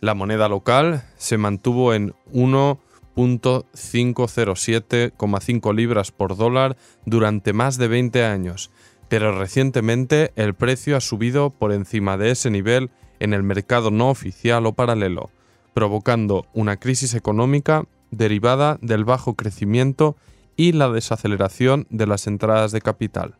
La 0.00 0.14
moneda 0.14 0.48
local 0.48 1.04
se 1.18 1.38
mantuvo 1.38 1.94
en 1.94 2.14
1 2.32 2.78
.507,5 3.16 5.74
libras 5.74 6.12
por 6.12 6.36
dólar 6.36 6.76
durante 7.04 7.52
más 7.52 7.78
de 7.78 7.88
20 7.88 8.24
años, 8.24 8.70
pero 9.08 9.36
recientemente 9.38 10.32
el 10.36 10.54
precio 10.54 10.96
ha 10.96 11.00
subido 11.00 11.50
por 11.50 11.72
encima 11.72 12.16
de 12.16 12.30
ese 12.30 12.50
nivel 12.50 12.90
en 13.20 13.34
el 13.34 13.42
mercado 13.42 13.90
no 13.90 14.10
oficial 14.10 14.66
o 14.66 14.72
paralelo, 14.72 15.30
provocando 15.72 16.46
una 16.52 16.76
crisis 16.76 17.14
económica 17.14 17.86
derivada 18.10 18.78
del 18.80 19.04
bajo 19.04 19.34
crecimiento 19.34 20.16
y 20.56 20.72
la 20.72 20.88
desaceleración 20.88 21.86
de 21.90 22.06
las 22.06 22.26
entradas 22.26 22.72
de 22.72 22.80
capital. 22.80 23.36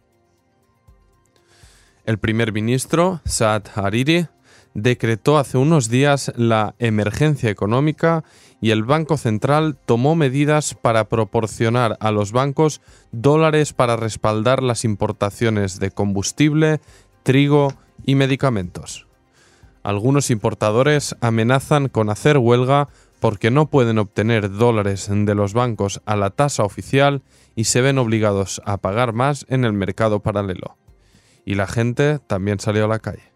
El 2.05 2.19
primer 2.19 2.53
ministro, 2.53 3.21
Saad 3.25 3.65
Hariri, 3.75 4.27
decretó 4.75 5.39
hace 5.39 5.57
unos 5.57 5.89
días 5.89 6.33
la 6.37 6.75
emergencia 6.79 7.49
económica 7.49 8.25
y 8.61 8.71
el 8.71 8.83
Banco 8.83 9.17
Central 9.17 9.77
tomó 9.87 10.17
medidas 10.17 10.75
para 10.75 11.09
proporcionar 11.09 11.97
a 12.01 12.11
los 12.11 12.33
bancos 12.33 12.81
dólares 13.13 13.73
para 13.73 13.97
respaldar 13.97 14.63
las 14.63 14.85
importaciones 14.85 15.79
de 15.79 15.91
combustible, 15.91 16.81
trigo 17.23 17.73
y 18.05 18.17
medicamentos. 18.17 19.07
Algunos 19.83 20.31
importadores 20.31 21.15
amenazan 21.21 21.89
con 21.89 22.11
hacer 22.11 22.39
huelga 22.39 22.89
porque 23.21 23.51
no 23.51 23.71
pueden 23.71 23.99
obtener 23.99 24.51
dólares 24.51 25.09
de 25.11 25.35
los 25.35 25.53
bancos 25.55 26.03
a 26.05 26.17
la 26.17 26.31
tasa 26.31 26.65
oficial 26.65 27.23
y 27.55 27.65
se 27.65 27.81
ven 27.81 27.99
obligados 27.99 28.61
a 28.65 28.79
pagar 28.79 29.13
más 29.13 29.47
en 29.49 29.65
el 29.65 29.73
mercado 29.73 30.21
paralelo. 30.21 30.77
Y 31.45 31.55
la 31.55 31.67
gente 31.67 32.19
también 32.19 32.61
salió 32.61 32.87
a 32.87 32.89
la 32.89 32.99
calle. 32.99 33.35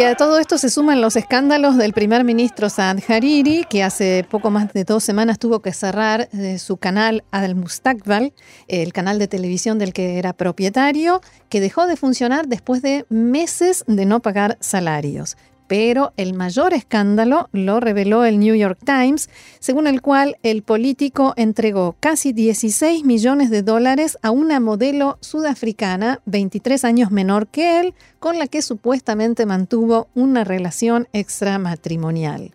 Y 0.00 0.02
a 0.02 0.14
todo 0.14 0.38
esto 0.38 0.56
se 0.56 0.70
suman 0.70 1.02
los 1.02 1.14
escándalos 1.14 1.76
del 1.76 1.92
primer 1.92 2.24
ministro 2.24 2.70
Saad 2.70 3.00
Hariri, 3.06 3.66
que 3.68 3.82
hace 3.82 4.24
poco 4.30 4.50
más 4.50 4.72
de 4.72 4.84
dos 4.84 5.04
semanas 5.04 5.38
tuvo 5.38 5.60
que 5.60 5.74
cerrar 5.74 6.30
eh, 6.32 6.58
su 6.58 6.78
canal 6.78 7.22
Al 7.30 7.54
Mustakbal, 7.54 8.32
el 8.66 8.94
canal 8.94 9.18
de 9.18 9.28
televisión 9.28 9.78
del 9.78 9.92
que 9.92 10.16
era 10.18 10.32
propietario, 10.32 11.20
que 11.50 11.60
dejó 11.60 11.86
de 11.86 11.96
funcionar 11.96 12.48
después 12.48 12.80
de 12.80 13.04
meses 13.10 13.84
de 13.86 14.06
no 14.06 14.20
pagar 14.20 14.56
salarios 14.60 15.36
pero 15.70 16.12
el 16.16 16.34
mayor 16.34 16.74
escándalo 16.74 17.48
lo 17.52 17.78
reveló 17.78 18.24
el 18.24 18.40
New 18.40 18.56
York 18.56 18.80
Times, 18.84 19.30
según 19.60 19.86
el 19.86 20.02
cual 20.02 20.36
el 20.42 20.62
político 20.62 21.32
entregó 21.36 21.94
casi 22.00 22.32
16 22.32 23.04
millones 23.04 23.50
de 23.50 23.62
dólares 23.62 24.18
a 24.20 24.32
una 24.32 24.58
modelo 24.58 25.16
sudafricana, 25.20 26.22
23 26.26 26.84
años 26.84 27.12
menor 27.12 27.46
que 27.46 27.78
él, 27.78 27.94
con 28.18 28.36
la 28.40 28.48
que 28.48 28.62
supuestamente 28.62 29.46
mantuvo 29.46 30.08
una 30.16 30.42
relación 30.42 31.06
extramatrimonial. 31.12 32.50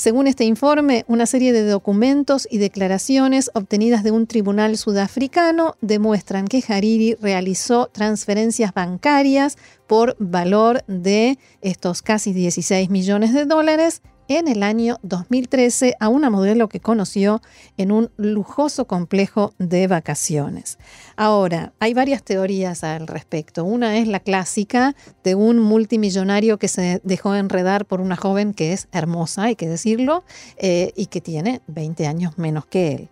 Según 0.00 0.28
este 0.28 0.44
informe, 0.44 1.04
una 1.08 1.26
serie 1.26 1.52
de 1.52 1.62
documentos 1.62 2.48
y 2.50 2.56
declaraciones 2.56 3.50
obtenidas 3.52 4.02
de 4.02 4.12
un 4.12 4.26
tribunal 4.26 4.78
sudafricano 4.78 5.76
demuestran 5.82 6.48
que 6.48 6.64
Hariri 6.66 7.16
realizó 7.20 7.88
transferencias 7.88 8.72
bancarias 8.72 9.58
por 9.86 10.16
valor 10.18 10.82
de 10.86 11.38
estos 11.60 12.00
casi 12.00 12.32
16 12.32 12.88
millones 12.88 13.34
de 13.34 13.44
dólares 13.44 14.00
en 14.30 14.46
el 14.46 14.62
año 14.62 15.00
2013 15.02 15.96
a 15.98 16.08
una 16.08 16.30
modelo 16.30 16.68
que 16.68 16.78
conoció 16.78 17.42
en 17.76 17.90
un 17.90 18.12
lujoso 18.16 18.86
complejo 18.86 19.54
de 19.58 19.88
vacaciones. 19.88 20.78
Ahora, 21.16 21.72
hay 21.80 21.94
varias 21.94 22.22
teorías 22.22 22.84
al 22.84 23.08
respecto. 23.08 23.64
Una 23.64 23.98
es 23.98 24.06
la 24.06 24.20
clásica 24.20 24.94
de 25.24 25.34
un 25.34 25.58
multimillonario 25.58 26.60
que 26.60 26.68
se 26.68 27.00
dejó 27.02 27.34
enredar 27.34 27.86
por 27.86 28.00
una 28.00 28.14
joven 28.14 28.54
que 28.54 28.72
es 28.72 28.86
hermosa, 28.92 29.42
hay 29.42 29.56
que 29.56 29.68
decirlo, 29.68 30.22
eh, 30.58 30.92
y 30.94 31.06
que 31.06 31.20
tiene 31.20 31.60
20 31.66 32.06
años 32.06 32.38
menos 32.38 32.66
que 32.66 32.92
él. 32.92 33.08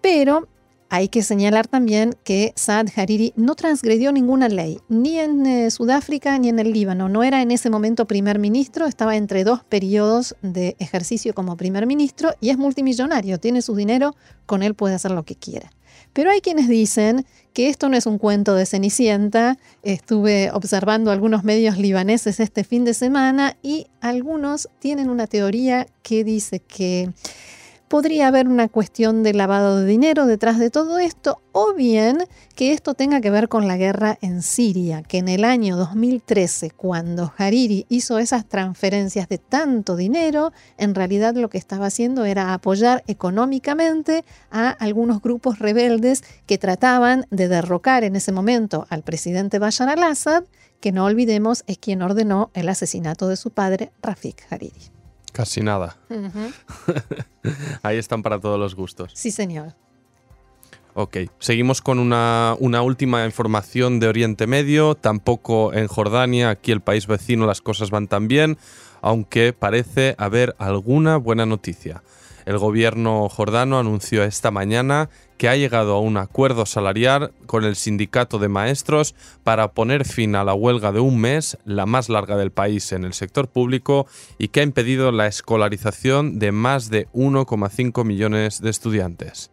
Pero 0.00 0.48
hay 0.88 1.08
que 1.08 1.22
señalar 1.22 1.66
también 1.66 2.14
que 2.24 2.52
Saad 2.56 2.86
Hariri 2.94 3.32
no 3.36 3.54
transgredió 3.54 4.12
ninguna 4.12 4.48
ley, 4.48 4.78
ni 4.88 5.18
en 5.18 5.44
eh, 5.46 5.70
Sudáfrica 5.70 6.38
ni 6.38 6.48
en 6.48 6.58
el 6.58 6.72
Líbano. 6.72 7.08
No 7.08 7.22
era 7.22 7.42
en 7.42 7.50
ese 7.50 7.70
momento 7.70 8.06
primer 8.06 8.38
ministro, 8.38 8.86
estaba 8.86 9.16
entre 9.16 9.44
dos 9.44 9.64
periodos 9.64 10.36
de 10.42 10.76
ejercicio 10.78 11.34
como 11.34 11.56
primer 11.56 11.86
ministro 11.86 12.32
y 12.40 12.50
es 12.50 12.58
multimillonario, 12.58 13.38
tiene 13.40 13.62
su 13.62 13.74
dinero, 13.74 14.14
con 14.46 14.62
él 14.62 14.74
puede 14.74 14.94
hacer 14.94 15.10
lo 15.10 15.24
que 15.24 15.34
quiera. 15.34 15.70
Pero 16.12 16.30
hay 16.30 16.40
quienes 16.40 16.68
dicen 16.68 17.26
que 17.52 17.68
esto 17.68 17.88
no 17.88 17.96
es 17.96 18.06
un 18.06 18.18
cuento 18.18 18.54
de 18.54 18.64
Cenicienta. 18.64 19.58
Estuve 19.82 20.50
observando 20.50 21.10
algunos 21.10 21.44
medios 21.44 21.76
libaneses 21.78 22.40
este 22.40 22.64
fin 22.64 22.84
de 22.84 22.94
semana 22.94 23.56
y 23.62 23.88
algunos 24.00 24.68
tienen 24.78 25.10
una 25.10 25.26
teoría 25.26 25.86
que 26.02 26.24
dice 26.24 26.60
que 26.60 27.10
podría 27.88 28.28
haber 28.28 28.48
una 28.48 28.68
cuestión 28.68 29.22
de 29.22 29.34
lavado 29.34 29.80
de 29.80 29.86
dinero 29.86 30.26
detrás 30.26 30.58
de 30.58 30.70
todo 30.70 30.98
esto, 30.98 31.40
o 31.52 31.72
bien 31.74 32.18
que 32.54 32.72
esto 32.72 32.94
tenga 32.94 33.20
que 33.20 33.30
ver 33.30 33.48
con 33.48 33.68
la 33.68 33.76
guerra 33.76 34.18
en 34.20 34.42
Siria, 34.42 35.02
que 35.02 35.18
en 35.18 35.28
el 35.28 35.44
año 35.44 35.76
2013, 35.76 36.70
cuando 36.70 37.32
Hariri 37.36 37.86
hizo 37.88 38.18
esas 38.18 38.46
transferencias 38.46 39.28
de 39.28 39.38
tanto 39.38 39.96
dinero, 39.96 40.52
en 40.78 40.94
realidad 40.94 41.34
lo 41.34 41.48
que 41.48 41.58
estaba 41.58 41.86
haciendo 41.86 42.24
era 42.24 42.54
apoyar 42.54 43.04
económicamente 43.06 44.24
a 44.50 44.70
algunos 44.70 45.22
grupos 45.22 45.58
rebeldes 45.58 46.24
que 46.46 46.58
trataban 46.58 47.26
de 47.30 47.48
derrocar 47.48 48.04
en 48.04 48.16
ese 48.16 48.32
momento 48.32 48.86
al 48.90 49.02
presidente 49.02 49.58
Bashar 49.58 49.88
al-Assad, 49.88 50.44
que 50.80 50.92
no 50.92 51.04
olvidemos 51.04 51.64
es 51.66 51.78
quien 51.78 52.02
ordenó 52.02 52.50
el 52.54 52.68
asesinato 52.68 53.28
de 53.28 53.36
su 53.36 53.50
padre, 53.50 53.92
Rafik 54.02 54.46
Hariri. 54.50 54.95
Casi 55.36 55.60
nada. 55.60 55.98
Ahí 57.82 57.98
están 57.98 58.22
para 58.22 58.40
todos 58.40 58.58
los 58.58 58.74
gustos. 58.74 59.12
Sí, 59.14 59.30
señor. 59.30 59.74
Ok, 60.94 61.18
seguimos 61.40 61.82
con 61.82 61.98
una, 61.98 62.56
una, 62.58 62.80
última 62.80 63.26
información 63.26 64.00
de 64.00 64.08
Oriente 64.08 64.46
Medio. 64.46 64.94
Tampoco 64.94 65.74
en 65.74 65.88
Jordania, 65.88 66.48
aquí 66.48 66.72
el 66.72 66.80
país 66.80 67.06
vecino, 67.06 67.44
las 67.44 67.60
cosas 67.60 67.90
van 67.90 68.08
tan 68.08 68.28
bien, 68.28 68.56
aunque 69.02 69.52
parece 69.52 70.14
haber 70.16 70.56
alguna 70.58 71.18
buena 71.18 71.44
noticia. 71.44 72.02
El 72.46 72.58
gobierno 72.58 73.28
jordano 73.28 73.76
anunció 73.76 74.22
esta 74.22 74.52
mañana 74.52 75.10
que 75.36 75.48
ha 75.48 75.56
llegado 75.56 75.96
a 75.96 76.00
un 76.00 76.16
acuerdo 76.16 76.64
salarial 76.64 77.32
con 77.46 77.64
el 77.64 77.74
sindicato 77.74 78.38
de 78.38 78.48
maestros 78.48 79.16
para 79.42 79.72
poner 79.72 80.04
fin 80.04 80.36
a 80.36 80.44
la 80.44 80.54
huelga 80.54 80.92
de 80.92 81.00
un 81.00 81.20
mes, 81.20 81.58
la 81.64 81.86
más 81.86 82.08
larga 82.08 82.36
del 82.36 82.52
país 82.52 82.92
en 82.92 83.02
el 83.02 83.14
sector 83.14 83.48
público, 83.48 84.06
y 84.38 84.48
que 84.48 84.60
ha 84.60 84.62
impedido 84.62 85.10
la 85.10 85.26
escolarización 85.26 86.38
de 86.38 86.52
más 86.52 86.88
de 86.88 87.08
1,5 87.08 88.04
millones 88.04 88.60
de 88.60 88.70
estudiantes. 88.70 89.50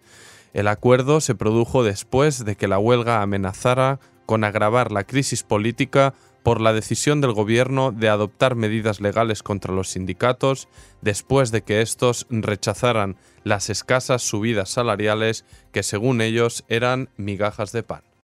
El 0.54 0.68
acuerdo 0.68 1.20
se 1.20 1.34
produjo 1.34 1.84
después 1.84 2.46
de 2.46 2.56
que 2.56 2.68
la 2.68 2.78
huelga 2.78 3.24
amenazara 3.24 4.00
con 4.28 4.44
agravar 4.44 4.92
la 4.92 5.04
crisis 5.04 5.42
política 5.42 6.14
por 6.44 6.62
la 6.62 6.74
decisión 6.74 7.22
del 7.22 7.34
gobierno 7.34 7.92
de 7.92 8.10
adoptar 8.10 8.56
medidas 8.56 9.02
legales 9.02 9.42
contra 9.42 9.74
los 9.74 9.90
sindicatos 9.90 10.68
después 11.02 11.52
de 11.52 11.64
que 11.64 11.82
estos 11.82 12.28
rechazaran 12.30 13.16
las 13.44 13.70
escasas 13.70 14.22
subidas 14.22 14.70
salariales 14.70 15.46
que 15.72 15.84
según 15.84 16.22
ellos 16.22 16.64
eran 16.68 17.10
migajas 17.18 17.72
de 17.72 17.84
pan. 17.84 18.13